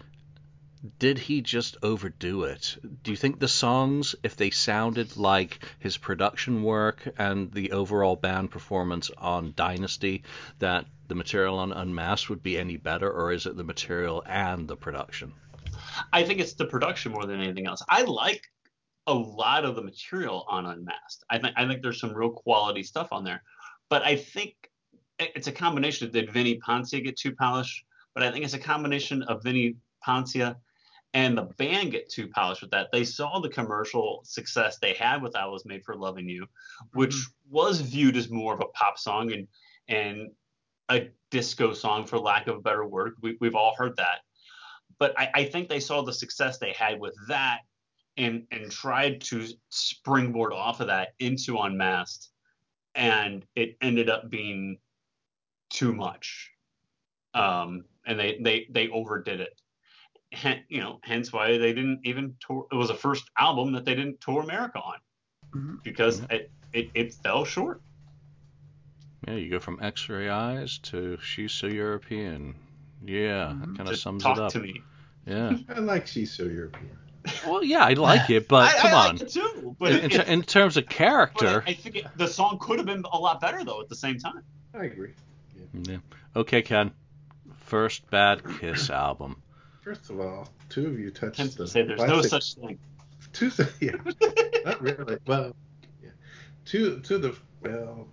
[0.99, 2.77] Did he just overdo it?
[3.03, 8.17] Do you think the songs, if they sounded like his production work and the overall
[8.17, 10.23] band performance on Dynasty,
[10.59, 14.69] that the material on Unmasked would be any better, or is it the material and
[14.69, 15.33] the production?
[16.13, 17.83] I think it's the production more than anything else.
[17.89, 18.43] I like
[19.07, 21.25] a lot of the material on Unmasked.
[21.31, 23.43] I think I think there's some real quality stuff on there,
[23.89, 24.55] but I think
[25.19, 26.11] it's a combination.
[26.11, 27.85] Did Vinny Poncia get too polished?
[28.15, 30.57] But I think it's a combination of Vinny Poncia
[31.15, 32.89] and the band get too polished with that.
[32.93, 36.47] They saw the commercial success they had with "I Was Made for Loving You,"
[36.93, 37.15] which
[37.49, 39.49] was viewed as more of a pop song and
[39.89, 40.31] and
[40.89, 43.15] a disco song, for lack of a better word.
[43.21, 44.21] We, we've all heard that
[44.99, 47.61] but I, I think they saw the success they had with that
[48.17, 52.29] and and tried to springboard off of that into Unmasked,
[52.95, 54.79] and it ended up being
[55.71, 56.51] too much.
[57.35, 59.61] Um, and they they they overdid it.
[60.37, 62.67] Hen- you know, hence why they didn't even tour.
[62.71, 64.99] It was the first album that they didn't tour America on
[65.55, 65.83] Mhm.
[65.83, 66.27] because Yeah.
[66.37, 67.81] it, it it fell short.
[69.27, 72.55] Yeah, you go from X-ray eyes to she's so European.
[73.05, 73.77] Yeah, that Mhm.
[73.77, 74.53] kind of sums talk it up.
[74.53, 74.83] to me.
[75.27, 75.57] Yeah.
[75.69, 76.97] I like She's So European.
[77.45, 79.13] Well, yeah, I like it, but I, come I on.
[79.17, 81.97] like it too, but in, it, in, ter- in terms of character, I, I think
[81.97, 84.43] it, the song could have been a lot better though at the same time.
[84.75, 85.13] I agree.
[85.73, 85.97] yeah.
[86.37, 86.93] Okay, Ken.
[87.65, 89.43] First bad Kiss album.
[89.87, 92.77] First of all, two of you touched Tends the say there's no such thing.
[93.33, 93.93] two yeah.
[94.65, 95.17] Not really.
[95.29, 95.55] Well
[96.03, 96.11] yeah.
[96.65, 98.09] Two two of the well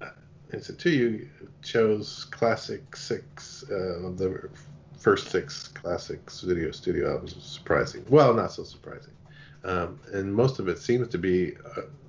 [0.00, 0.08] uh,
[0.50, 1.28] it's a two you
[1.62, 4.50] chose classic six uh, of the
[4.98, 7.36] first six classic studio studio albums?
[7.40, 8.04] Surprising.
[8.08, 9.14] Well not so surprising.
[9.62, 11.54] Um, and most of it seems to be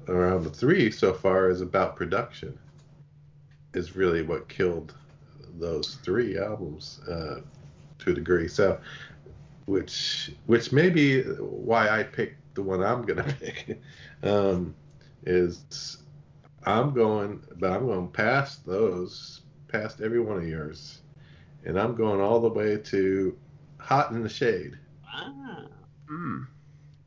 [0.08, 2.58] around the three so far is about production.
[3.76, 4.96] Is really what killed
[5.60, 7.00] those three albums.
[7.08, 7.42] Uh,
[8.00, 8.48] to a degree.
[8.48, 8.80] So,
[9.66, 13.80] which which may be why I picked the one I'm gonna pick.
[14.24, 14.74] um,
[15.26, 15.98] is
[16.66, 21.02] I'm going, but I'm going past those, past every one of yours,
[21.66, 23.38] and I'm going all the way to
[23.80, 24.78] Hot in the Shade.
[25.06, 25.66] Ah.
[26.08, 26.44] Hmm.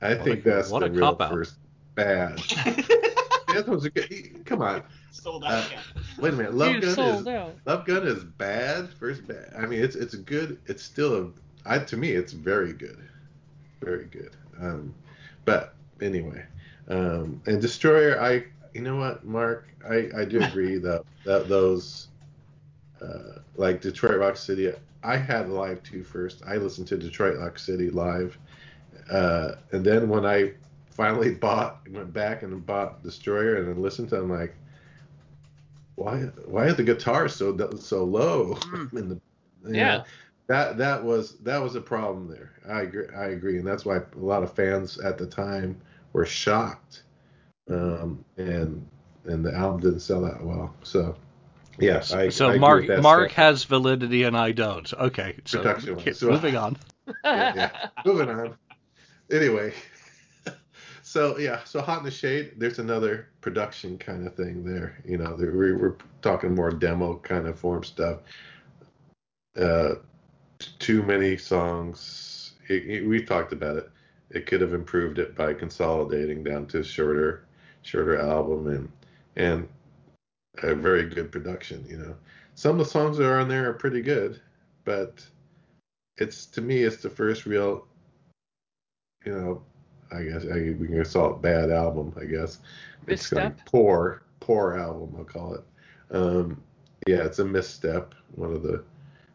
[0.03, 1.31] I What think a- that's what the a real cop-out.
[1.33, 1.55] first
[1.95, 2.39] bad.
[3.49, 4.45] that was a good.
[4.47, 5.83] Come on, Sold Uh, out again.
[6.19, 6.55] wait a minute.
[6.55, 7.55] Love Gun is out.
[7.67, 8.89] Love Gun is bad.
[8.95, 9.53] First bad.
[9.57, 10.59] I mean, it's it's good.
[10.67, 11.29] It's still a.
[11.69, 12.99] I to me, it's very good,
[13.81, 14.37] very good.
[14.61, 14.95] Um,
[15.45, 16.45] but anyway,
[16.89, 18.45] um, and Destroyer, I
[18.75, 22.09] you know what, Mark, I I do agree that that those,
[23.03, 26.43] uh, like Detroit Rock City, I had live too first.
[26.47, 28.39] I listened to Detroit Rock City live,
[29.11, 30.53] uh, and then when I
[30.91, 34.55] finally bought, went back and bought Destroyer and then listened to, it, I'm like
[36.01, 38.93] why why are the guitars so so low Mm.
[38.99, 39.21] in the
[39.77, 39.99] Yeah.
[39.99, 40.05] know,
[40.49, 43.97] that that was that was a problem there i agree i agree and that's why
[43.99, 45.77] a lot of fans at the time
[46.15, 47.03] were shocked
[47.71, 48.87] um and
[49.27, 51.15] and the album didn't sell that well so
[51.79, 53.33] yeah I, so I Mark Mark statement.
[53.33, 54.93] has validity and I don't.
[54.95, 56.19] Okay, so Production-wise.
[56.19, 56.77] So- moving on.
[57.25, 57.89] yeah, yeah.
[58.07, 58.55] moving on
[59.31, 59.73] anyway
[61.11, 65.19] so yeah so hot in the shade there's another production kind of thing there you
[65.19, 68.19] know we, we're talking more demo kind of form stuff.
[69.57, 69.97] Uh
[70.79, 73.91] too many songs it, it- we've talked about it.
[74.31, 77.43] It could have improved it by consolidating down to a shorter
[77.83, 78.89] shorter album and
[79.35, 79.69] and
[80.63, 82.15] a very good production you know.
[82.55, 84.41] Some of the songs that are on there are pretty good
[84.85, 85.27] but
[86.19, 87.85] it's to me it's the first real
[89.27, 89.63] you know
[90.13, 92.59] i guess I, we can call it bad album i guess.
[93.07, 95.65] It's of poor poor album i'll call it.
[96.11, 96.63] Um
[97.07, 98.85] yeah it's a misstep one of the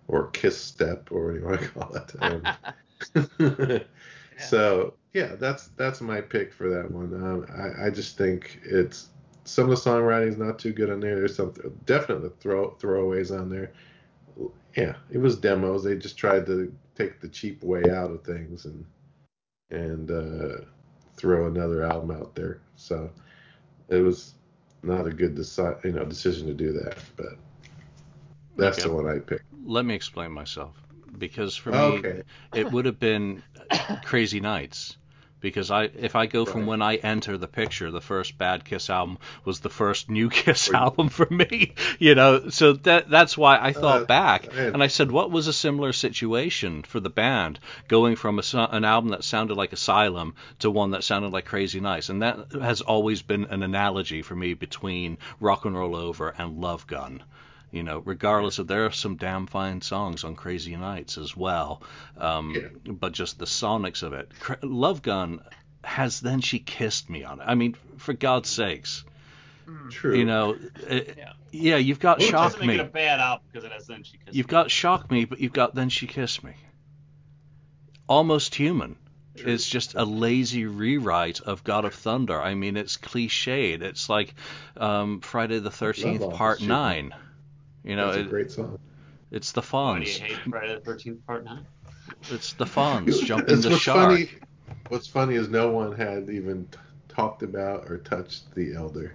[0.08, 2.12] or kiss step or what do you want to call it.
[3.20, 3.82] Um,
[4.40, 7.14] so yeah that's that's my pick for that one.
[7.14, 9.10] Um, I, I just think it's
[9.46, 11.16] some of the songwriting is not too good on there.
[11.16, 11.54] There's some
[11.86, 13.72] definitely throw throwaways on there.
[14.76, 15.84] Yeah, it was demos.
[15.84, 18.86] They just tried to take the cheap way out of things and
[19.72, 20.58] and uh,
[21.16, 22.62] throw another album out there.
[22.76, 23.10] So
[23.90, 24.36] it was
[24.84, 26.98] not a good deci- you know decision to do that.
[27.18, 27.34] But
[28.58, 28.84] that's Okay.
[28.84, 29.44] the one I picked.
[29.66, 30.86] Let me explain myself
[31.18, 32.24] because for me Okay.
[32.54, 33.44] it would have been
[34.02, 34.98] Crazy Nights
[35.42, 38.90] because I if I go from when I enter the picture, the first Bad Kiss
[38.90, 40.82] album was the first New Kiss Right.
[40.82, 42.50] album for me, you know.
[42.50, 45.54] So that that's why I thought Uh, back I- and I said, what was a
[45.54, 50.72] similar situation for the band going from a, an album that sounded like Asylum to
[50.72, 54.54] one that sounded like Crazy Nights, and that has always been an analogy for me
[54.54, 57.22] between Rock and Roll Over and Love Gun.
[57.76, 61.82] You know, regardless of there are some damn fine songs on Crazy Nights as well,
[62.18, 62.92] um, Yeah.
[62.94, 64.32] but just the sonics of it.
[64.64, 65.42] Love Gun
[65.84, 67.44] has then she kissed me on it.
[67.46, 69.04] I mean, for God's sakes,
[69.90, 70.16] True.
[70.16, 70.56] you know,
[70.88, 71.34] it, Yeah.
[71.52, 72.76] yeah, you've got Which shock doesn't make me.
[72.76, 74.52] it a bad album because it has then she kissed You've Me.
[74.52, 76.54] got shock me, but you've got then she kissed me.
[78.08, 78.96] Almost human.
[79.36, 79.52] True.
[79.52, 82.42] It's just a lazy rewrite of God of Thunder.
[82.42, 83.82] I mean, it's cliched.
[83.82, 84.34] It's like
[84.78, 86.78] um, Friday the Thirteenth Part Human.
[86.78, 87.16] Nine.
[87.86, 88.80] You know, That's a great song.
[89.32, 90.18] it's the Why Fonz.
[90.18, 91.66] hate Friday the Thirteenth Part Nine?
[92.32, 94.10] It's the Fonz jumping the what's shark.
[94.12, 94.30] funny.
[94.90, 96.78] What's funny is no one had even t-
[97.08, 99.14] talked about or touched the Elder,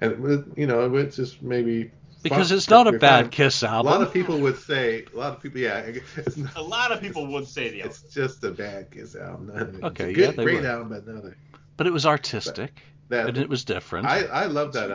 [0.00, 1.90] and it was- you know it's just maybe
[2.22, 2.98] Because fun- it's not a fine.
[3.00, 3.92] bad Kiss album.
[3.92, 5.78] A lot of people would say, a lot of people, yeah,
[6.16, 9.48] it's not, A lot of people would say the it's just a bad Kiss album.
[9.52, 10.64] Not, it's Okay, a yeah, they great would.
[10.64, 11.34] album, but not a,
[11.76, 13.28] but it was artistic that.
[13.28, 14.06] and it was different.
[14.06, 14.90] I I love that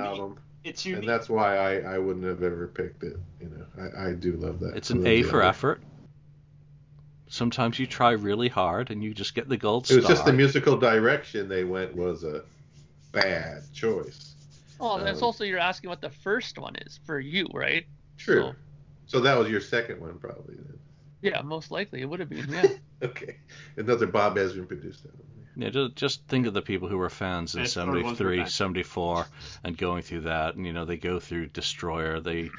[0.67, 0.99] It's unique.
[1.01, 3.17] and that's why I I wouldn't have ever picked it.
[3.41, 3.65] You know,
[3.97, 4.75] I I do love that.
[4.75, 5.49] it's an A for Elder.
[5.49, 5.81] effort.
[7.29, 9.97] Sometimes you try really hard and you just get the gold star.
[9.97, 10.11] It star.
[10.11, 12.43] was just the musical direction they went was a
[13.11, 14.33] bad choice.
[14.79, 17.85] Oh, that's Um, also you're asking what the first one is for you, right?
[18.17, 18.41] True.
[18.41, 18.55] So-
[19.09, 20.55] So that was your second one, probably.
[20.55, 20.79] Then.
[21.21, 22.49] Yeah, most likely it would have been.
[22.49, 22.67] Yeah.
[23.03, 23.37] Okay,
[23.75, 25.26] another Bob Ezrin produced album.
[25.57, 29.25] Yeah, just, just think of the people who were fans in Yeah, 73, 74,
[29.63, 30.55] and going through that.
[30.55, 32.51] And, you know, they go through Destroyer, they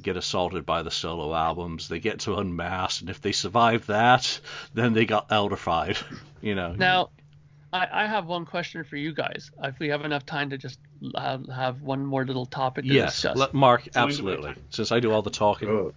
[0.00, 4.40] get assaulted by the solo albums, they get to Unmasked, and if they survive that,
[4.72, 6.02] then they got elderfied.
[6.40, 6.72] You know.
[6.72, 7.10] Now,
[7.74, 9.50] I, I have one question for you guys.
[9.62, 10.78] If we have enough time to just
[11.16, 13.36] have, have one more little topic to yes, discuss.
[13.36, 14.54] let, Mark, only absolutely.
[14.70, 15.68] Since I do all the talking.
[15.68, 15.92] Oh,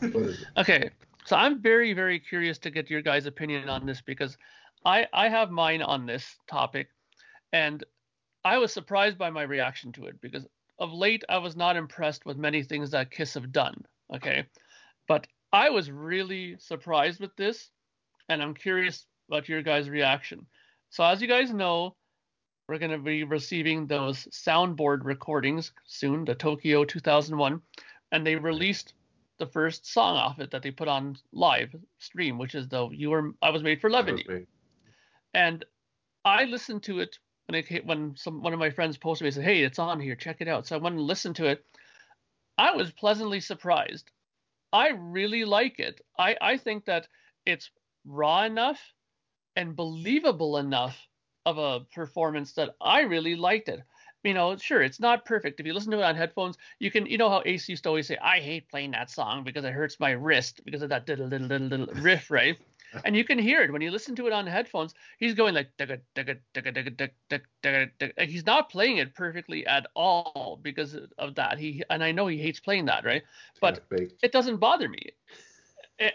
[0.00, 0.46] what is it?
[0.56, 0.90] Okay,
[1.24, 4.36] so I'm very, very curious to get your guys' opinion on this because
[4.84, 6.88] I, I have mine on this topic,
[7.52, 7.84] and
[8.44, 10.46] I was surprised by my reaction to it because
[10.78, 13.84] of late I was not impressed with many things that Kiss have done.
[14.14, 14.46] Okay,
[15.06, 17.70] but I was really surprised with this,
[18.28, 20.46] and I'm curious about your guys' reaction.
[20.88, 21.96] So as you guys know,
[22.68, 27.60] we're going to be receiving those soundboard recordings soon, the Tokyo 2001,
[28.12, 28.94] and they released
[29.38, 33.10] the first song off it that they put on live stream, which is the "You
[33.10, 34.46] Were I Was Made for Loving You."
[35.34, 35.64] And
[36.24, 39.44] I listened to it when it when some one of my friends posted me said,
[39.44, 41.64] "Hey, it's on here, check it out." So I went and listened to it.
[42.58, 44.10] I was pleasantly surprised.
[44.72, 46.00] I really like it.
[46.18, 47.08] I I think that
[47.46, 47.70] it's
[48.04, 48.80] raw enough
[49.56, 51.08] and believable enough
[51.46, 53.82] of a performance that I really liked it.
[54.22, 55.60] You know, sure, it's not perfect.
[55.60, 57.88] If you listen to it on headphones, you can, you know how Ace used to
[57.88, 61.08] always say, I hate playing that song because it hurts my wrist because of that
[61.08, 62.58] little, little, little, little riff, right?
[63.04, 64.94] and you can hear it when you listen to it on headphones.
[65.18, 65.70] He's going like,
[68.28, 71.58] he's not playing it perfectly at all because of that.
[71.58, 73.22] He and I know he hates playing that, right?
[73.60, 73.82] But
[74.22, 75.12] it doesn't bother me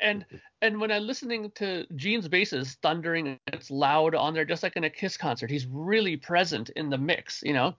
[0.01, 0.25] and
[0.61, 4.83] and when I'm listening to Gene's basses thundering, it's loud on there, just like in
[4.83, 5.49] a Kiss concert.
[5.49, 7.75] He's really present in the mix, you know.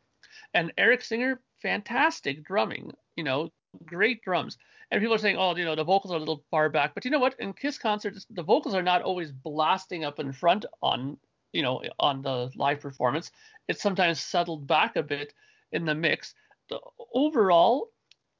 [0.54, 3.50] And Eric Singer, fantastic drumming, you know,
[3.84, 4.58] great drums.
[4.90, 7.04] And people are saying, oh, you know, the vocals are a little far back, but
[7.04, 7.34] you know what?
[7.40, 11.16] In Kiss concerts, the vocals are not always blasting up in front on,
[11.52, 13.32] you know, on the live performance.
[13.68, 15.32] It's sometimes settled back a bit
[15.72, 16.34] in the mix.
[16.68, 16.78] The,
[17.12, 17.90] overall,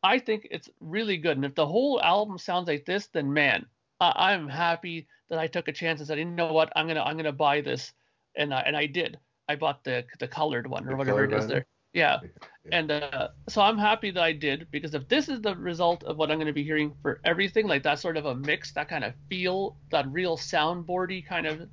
[0.03, 1.37] I think it's really good.
[1.37, 3.67] And if the whole album sounds like this, then man,
[3.99, 7.03] I, am happy that I took a chance and said, you know what, I'm gonna
[7.03, 7.93] I'm gonna buy this,
[8.37, 9.19] and I, and I did.
[9.49, 11.67] I bought the the colored one or the whatever it is there.
[11.97, 12.19] Yeah.
[12.23, 12.79] yeah.
[12.79, 16.19] And uh, so I'm happy that I did because if this is the result of
[16.19, 18.89] what I'm going to be hearing for everything, like that sort of a mix, that
[18.89, 21.69] kind of feel, that real soundboardy kind of,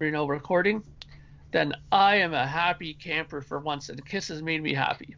[0.00, 0.82] you know, recording,
[1.52, 5.14] then I am a happy camper for once, and Kiss has made me happy.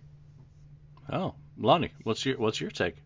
[1.12, 2.96] Oh, Lonnie, what's your what's your take?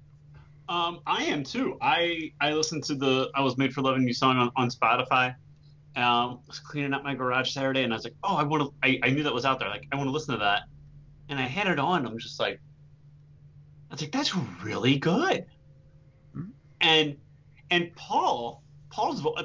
[0.68, 1.78] Um, I am too.
[1.80, 5.34] I I listened to the I was made for loving you song on, on Spotify.
[5.96, 8.62] Um, I was cleaning up my garage Saturday, and I was like, oh, I want
[8.62, 8.74] to.
[8.82, 9.68] I, I knew that was out there.
[9.68, 10.64] Like, I want to listen to that.
[11.28, 12.06] And I had it on.
[12.06, 12.60] I'm just like,
[13.90, 15.46] I was like, that's really good.
[16.36, 16.50] Mm-hmm.
[16.80, 17.16] And
[17.70, 19.44] and Paul, Paul's uh,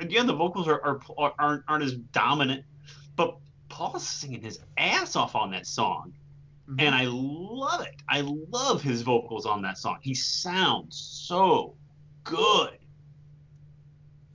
[0.00, 2.64] again, the vocals are, are aren't aren't as dominant,
[3.16, 3.36] but
[3.68, 6.14] Paul's singing his ass off on that song.
[6.68, 6.80] Mm-hmm.
[6.80, 7.96] And I love it.
[8.08, 9.98] I love his vocals on that song.
[10.00, 11.74] He sounds so
[12.24, 12.78] good.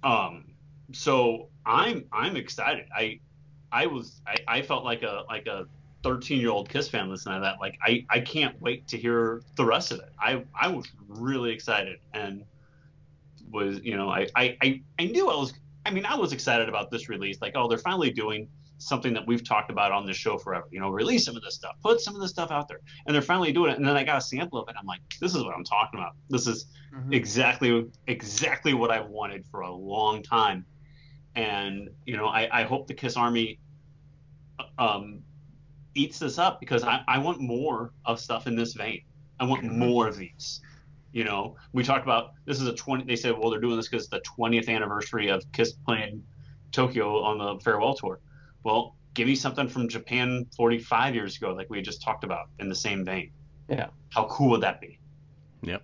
[0.04, 0.46] Um
[0.94, 2.88] so I'm I'm excited.
[2.96, 3.20] I
[3.72, 5.68] I was I, I felt like a like a
[6.08, 7.60] 13 year old Kiss fan listening to that.
[7.60, 10.10] Like I I can't wait to hear the rest of it.
[10.20, 12.44] I I was really excited and
[13.52, 15.54] was you know I I I knew I was
[15.86, 17.42] I mean I was excited about this release.
[17.42, 18.48] Like oh they're finally doing
[18.78, 20.68] something that we've talked about on this show forever.
[20.72, 23.14] You know, release some of this stuff, put some of this stuff out there, and
[23.14, 23.78] they're finally doing it.
[23.78, 24.76] And then I got a sample of it.
[24.80, 26.14] I'm like, this is what I'm talking about.
[26.30, 27.12] This is mm-hmm.
[27.12, 30.66] exactly exactly what I've wanted for a long time.
[31.36, 33.60] And you know, I, I hope the Kiss Army
[34.80, 35.22] um,
[35.98, 39.02] eats this up because I, I want more of stuff in this vein.
[39.40, 40.62] I want more of these.
[41.12, 43.06] You know, we talked about this is a 20.
[43.06, 46.24] They said, well, they're doing this because it's the 20th anniversary of Kiss playing
[46.72, 48.20] Tokyo on the farewell tour.
[48.64, 52.70] Well, give me something from Japan 45 years ago, like we just talked about, in
[52.70, 53.32] the same vein.
[53.70, 53.88] Yeah.
[54.10, 55.00] How cool would that be?
[55.64, 55.82] Yep.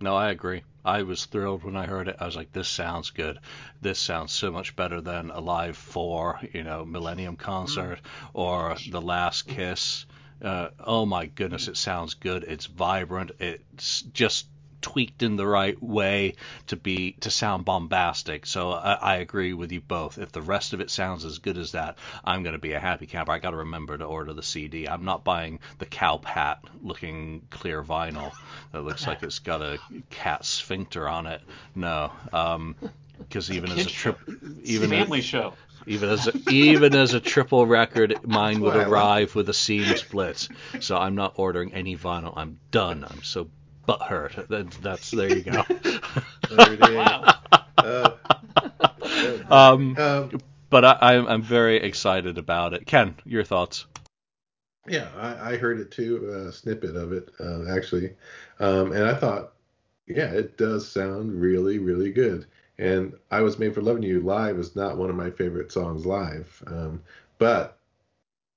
[0.00, 0.62] No, I agree.
[0.84, 2.16] I was thrilled when I heard it.
[2.20, 3.38] I was like, this sounds good.
[3.82, 8.30] This sounds so much better than Alive 4, you know, Millennium Concert mm.
[8.34, 10.06] or The Last Kiss.
[10.42, 12.44] Uh, oh my goodness, it sounds good.
[12.44, 13.32] It's vibrant.
[13.38, 14.46] It's just
[14.80, 16.34] tweaked in the right way
[16.68, 18.46] to be to sound bombastic.
[18.46, 20.18] So I, I, agree with you both.
[20.18, 22.80] If the rest of it sounds as good as that, I'm going to be a
[22.80, 23.32] happy camper.
[23.32, 24.88] I got to remember to order the CD.
[24.88, 28.32] I'm not buying the cow pat looking clear vinyl
[28.72, 29.78] that looks like it's got a
[30.10, 31.42] cat sphincter on it.
[31.74, 34.18] No, because um, even as a trip,
[34.64, 35.54] even family a, show.
[35.86, 40.48] Even as a, even as a triple record, mine would arrive with a seam split.
[40.80, 42.34] So I'm not ordering any vinyl.
[42.36, 43.04] I'm done.
[43.08, 43.48] I'm so
[43.90, 44.48] butt hurt.
[44.48, 45.64] That, that's there you go.
[46.96, 47.34] wow.
[47.80, 48.10] Uh,
[49.50, 50.30] um, um,
[50.68, 52.84] but I, I'm very excited about it.
[52.84, 53.86] Ken, your thoughts?
[54.86, 58.12] Yeah, I, I heard it too, a snippet of it uh, actually,
[58.58, 59.54] um, and I thought,
[60.06, 62.44] yeah, it does sound really, really good.
[62.78, 66.04] And I was made for loving you live is not one of my favorite songs
[66.04, 67.02] live, um,
[67.38, 67.78] but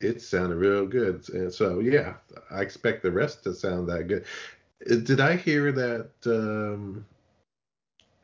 [0.02, 1.28] it sounded real good.
[1.30, 2.16] And so yeah,
[2.52, 4.26] I expect the rest to sound that good.
[4.90, 6.10] Uh, did I hear that?
[6.26, 7.06] Um,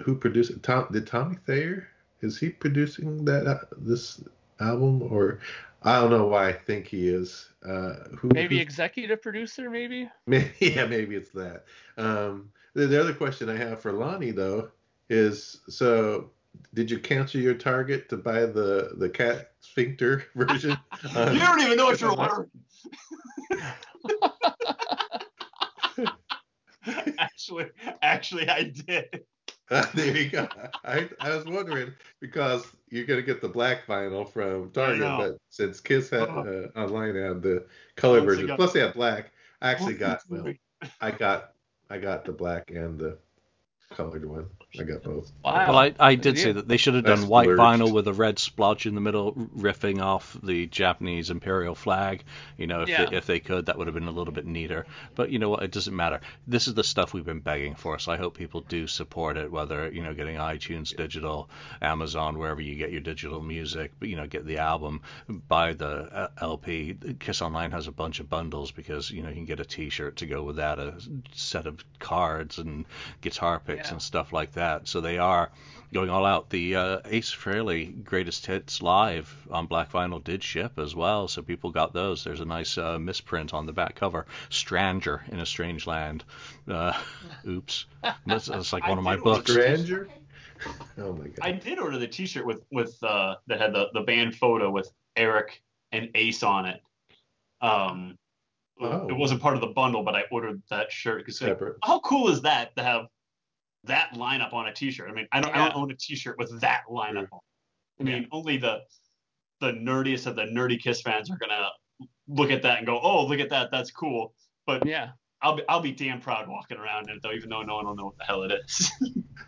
[0.01, 0.63] who produced it?
[0.63, 0.87] Tom?
[0.91, 1.87] Did Tommy Thayer?
[2.21, 4.21] Is he producing that uh, this
[4.59, 5.01] album?
[5.03, 5.39] Or
[5.83, 7.49] I don't know why I think he is.
[7.65, 10.09] Uh, who, Maybe who's- executive producer, maybe.
[10.27, 11.65] Maybe, yeah, maybe it's that.
[11.97, 14.69] Um, the, the other question I have for Lonnie though
[15.09, 16.29] is so
[16.73, 20.77] did you cancel your target to buy the the cat sphincter version?
[21.15, 22.49] on- you don't even know what you're ordering.
[27.19, 27.67] actually,
[28.01, 29.23] actually, I did.
[29.93, 30.47] there you go.
[30.83, 35.79] I, I was wondering because you're gonna get the black vinyl from Target, but since
[35.79, 36.39] Kiss had Uh-huh.
[36.75, 37.65] uh, online had the
[37.95, 39.31] color version, again- plus they had black.
[39.61, 40.51] I actually got well,
[41.01, 41.53] I got
[41.89, 43.17] I got the black and the
[43.95, 44.45] colored one.
[44.79, 45.31] I got both.
[45.43, 45.67] Wow.
[45.69, 46.43] Well, I, I did Yeah.
[46.43, 47.59] say that they should have That's done white splurged.
[47.59, 52.23] vinyl with a red splotch in the middle, riffing off the Japanese imperial flag.
[52.55, 53.05] You know, if, Yeah.
[53.09, 54.85] they, if they could, that would have been a little bit neater.
[55.15, 55.63] But you know what?
[55.63, 56.21] It doesn't matter.
[56.45, 59.51] This is the stuff we've been begging for, so I hope people do support it.
[59.51, 61.49] Whether you know, getting iTunes digital,
[61.81, 65.01] Amazon, wherever you get your digital music, but you know, get the album,
[65.47, 66.95] buy the uh, LP.
[67.19, 70.17] Kiss Online has a bunch of bundles because you know you can get a T-shirt
[70.17, 70.93] to go with that, a
[71.33, 72.85] set of cards and
[73.21, 73.91] guitar picks Yeah.
[73.91, 74.87] and stuff like that.
[74.87, 75.49] So they are
[75.93, 76.49] going all out.
[76.49, 81.41] The uh, Ace Frehley greatest hits live on black vinyl did ship as well, so
[81.41, 82.23] people got those.
[82.23, 86.23] There's a nice uh, misprint on the back cover, "Stranger in a Strange Land."
[86.67, 86.93] Uh,
[87.47, 87.85] oops,
[88.25, 89.51] that's, that's like one of my books.
[89.51, 90.07] Stranger.
[90.97, 91.39] Oh my god.
[91.41, 94.91] I did order the T-shirt with with uh, that had the the band photo with
[95.15, 95.61] Eric
[95.91, 96.81] and Ace on it.
[97.61, 98.17] Um,
[98.81, 99.09] Oh.
[99.09, 101.75] it wasn't part of the bundle, but I ordered that shirt because Separate.
[101.83, 103.07] how cool is that to have
[103.85, 105.09] that lineup on a T-shirt?
[105.09, 107.29] I mean, I don't, I don't own a T-shirt with that lineup Sure.
[107.31, 107.39] on.
[107.99, 108.81] I mean, only the
[109.59, 111.69] the nerdiest of the nerdy Kiss fans are gonna
[112.29, 114.33] look at that and go, "Oh, look at that, that's cool."
[114.65, 115.11] But Yeah.
[115.41, 117.85] I'll be I'll be damn proud walking around in it though, even though no one
[117.85, 118.91] will know what the hell it is.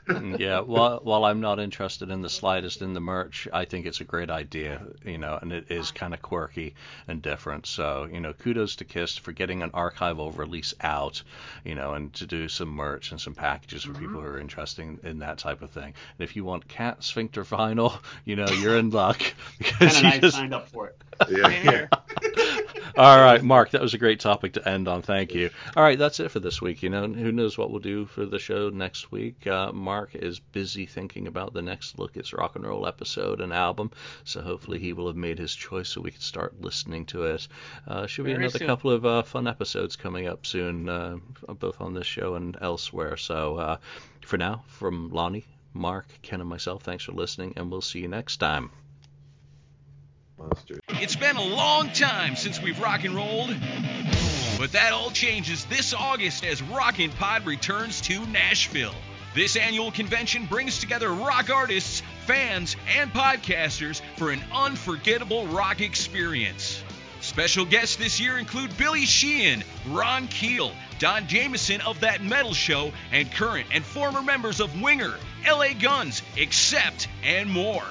[0.08, 3.86] Mm, yeah, while while I'm not interested in the slightest in the merch, I think
[3.86, 6.76] it's a great idea, you know, and it is kind of quirky
[7.10, 7.66] and different.
[7.66, 11.22] So, you know, kudos to Kiss for getting an archival release out,
[11.66, 14.84] you know, and to do some merch and some packages for people who are interested
[14.84, 15.94] in, in that type of thing.
[16.18, 19.20] And if you want cat sphincter vinyl, you know, you're in luck
[19.60, 21.02] Ken because and you I just signed up for it.
[21.30, 21.88] Yeah, yeah.
[22.98, 25.02] All right, Mark, that was a great topic to end on.
[25.02, 25.50] Thank you.
[25.76, 26.84] All right, that's it for this week.
[26.84, 29.48] You know, who knows what we'll do for the show next week?
[29.48, 33.54] Uh, Mark is busy thinking about the next Look It's Rock and Roll episode and
[33.54, 33.92] album,
[34.24, 37.48] so hopefully he will have made his choice so we can start listening to it.
[37.88, 38.68] Uh, should be Very another soon.
[38.68, 41.18] couple of uh, fun episodes coming up soon, uh,
[41.60, 43.18] both on this show and elsewhere.
[43.18, 43.78] So uh,
[44.22, 48.08] for now, from Lonnie, Mark, Ken, and myself, thanks for listening, and we'll see you
[48.08, 48.70] next time.
[50.42, 50.80] Monster.
[50.89, 53.56] It's been a long time since we've rock and rolled.
[54.58, 58.96] But that all changes this August as Rockin' Pod returns to Nashville.
[59.34, 66.84] This annual convention brings together rock artists, fans, and podcasters for an unforgettable rock experience.
[67.22, 72.92] Special guests this year include Billy Sheehan, Ron Keel, Don Jamieson of That Metal Show,
[73.12, 75.14] and current and former members of Winger,
[75.48, 77.86] LA Guns, Accept, and more.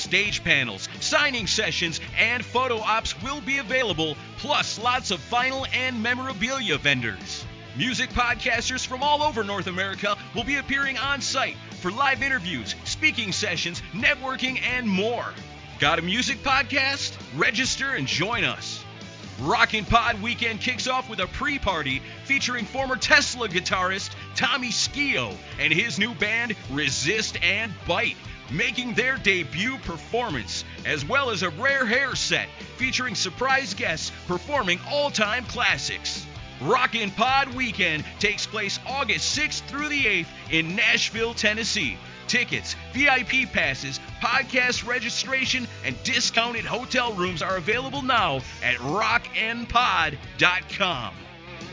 [0.00, 6.02] Stage panels, signing sessions, and photo ops will be available, plus lots of vinyl and
[6.02, 7.44] memorabilia vendors.
[7.76, 12.74] Music podcasters from all over North America will be appearing on site for live interviews,
[12.84, 15.34] speaking sessions, networking, and more.
[15.78, 17.16] Got a music podcast?
[17.36, 18.79] Register and join us.
[19.40, 25.34] Rockin' Pod Weekend kicks off with a pre party featuring former Tesla guitarist Tommy Skeoch
[25.58, 28.18] and his new band Resist and Bite,
[28.50, 34.78] making their debut performance, as well as a rare hair set featuring surprise guests performing
[34.90, 36.26] all time classics.
[36.60, 41.96] Rockin' Pod Weekend takes place August 6th through the 8th in Nashville, Tennessee.
[42.30, 51.14] Tickets, VIP passes, podcast registration, and discounted hotel rooms are available now at rockandpod.com.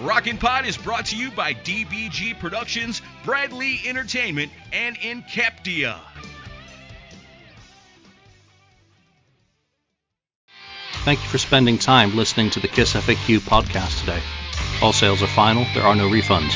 [0.01, 5.99] Rockin' Pod is brought to you by DBG Productions, Bradley Entertainment, and Incaptia.
[11.05, 14.23] Thank you for spending time listening to the Kiss FAQ podcast today.
[14.81, 16.55] All sales are final, there are no refunds.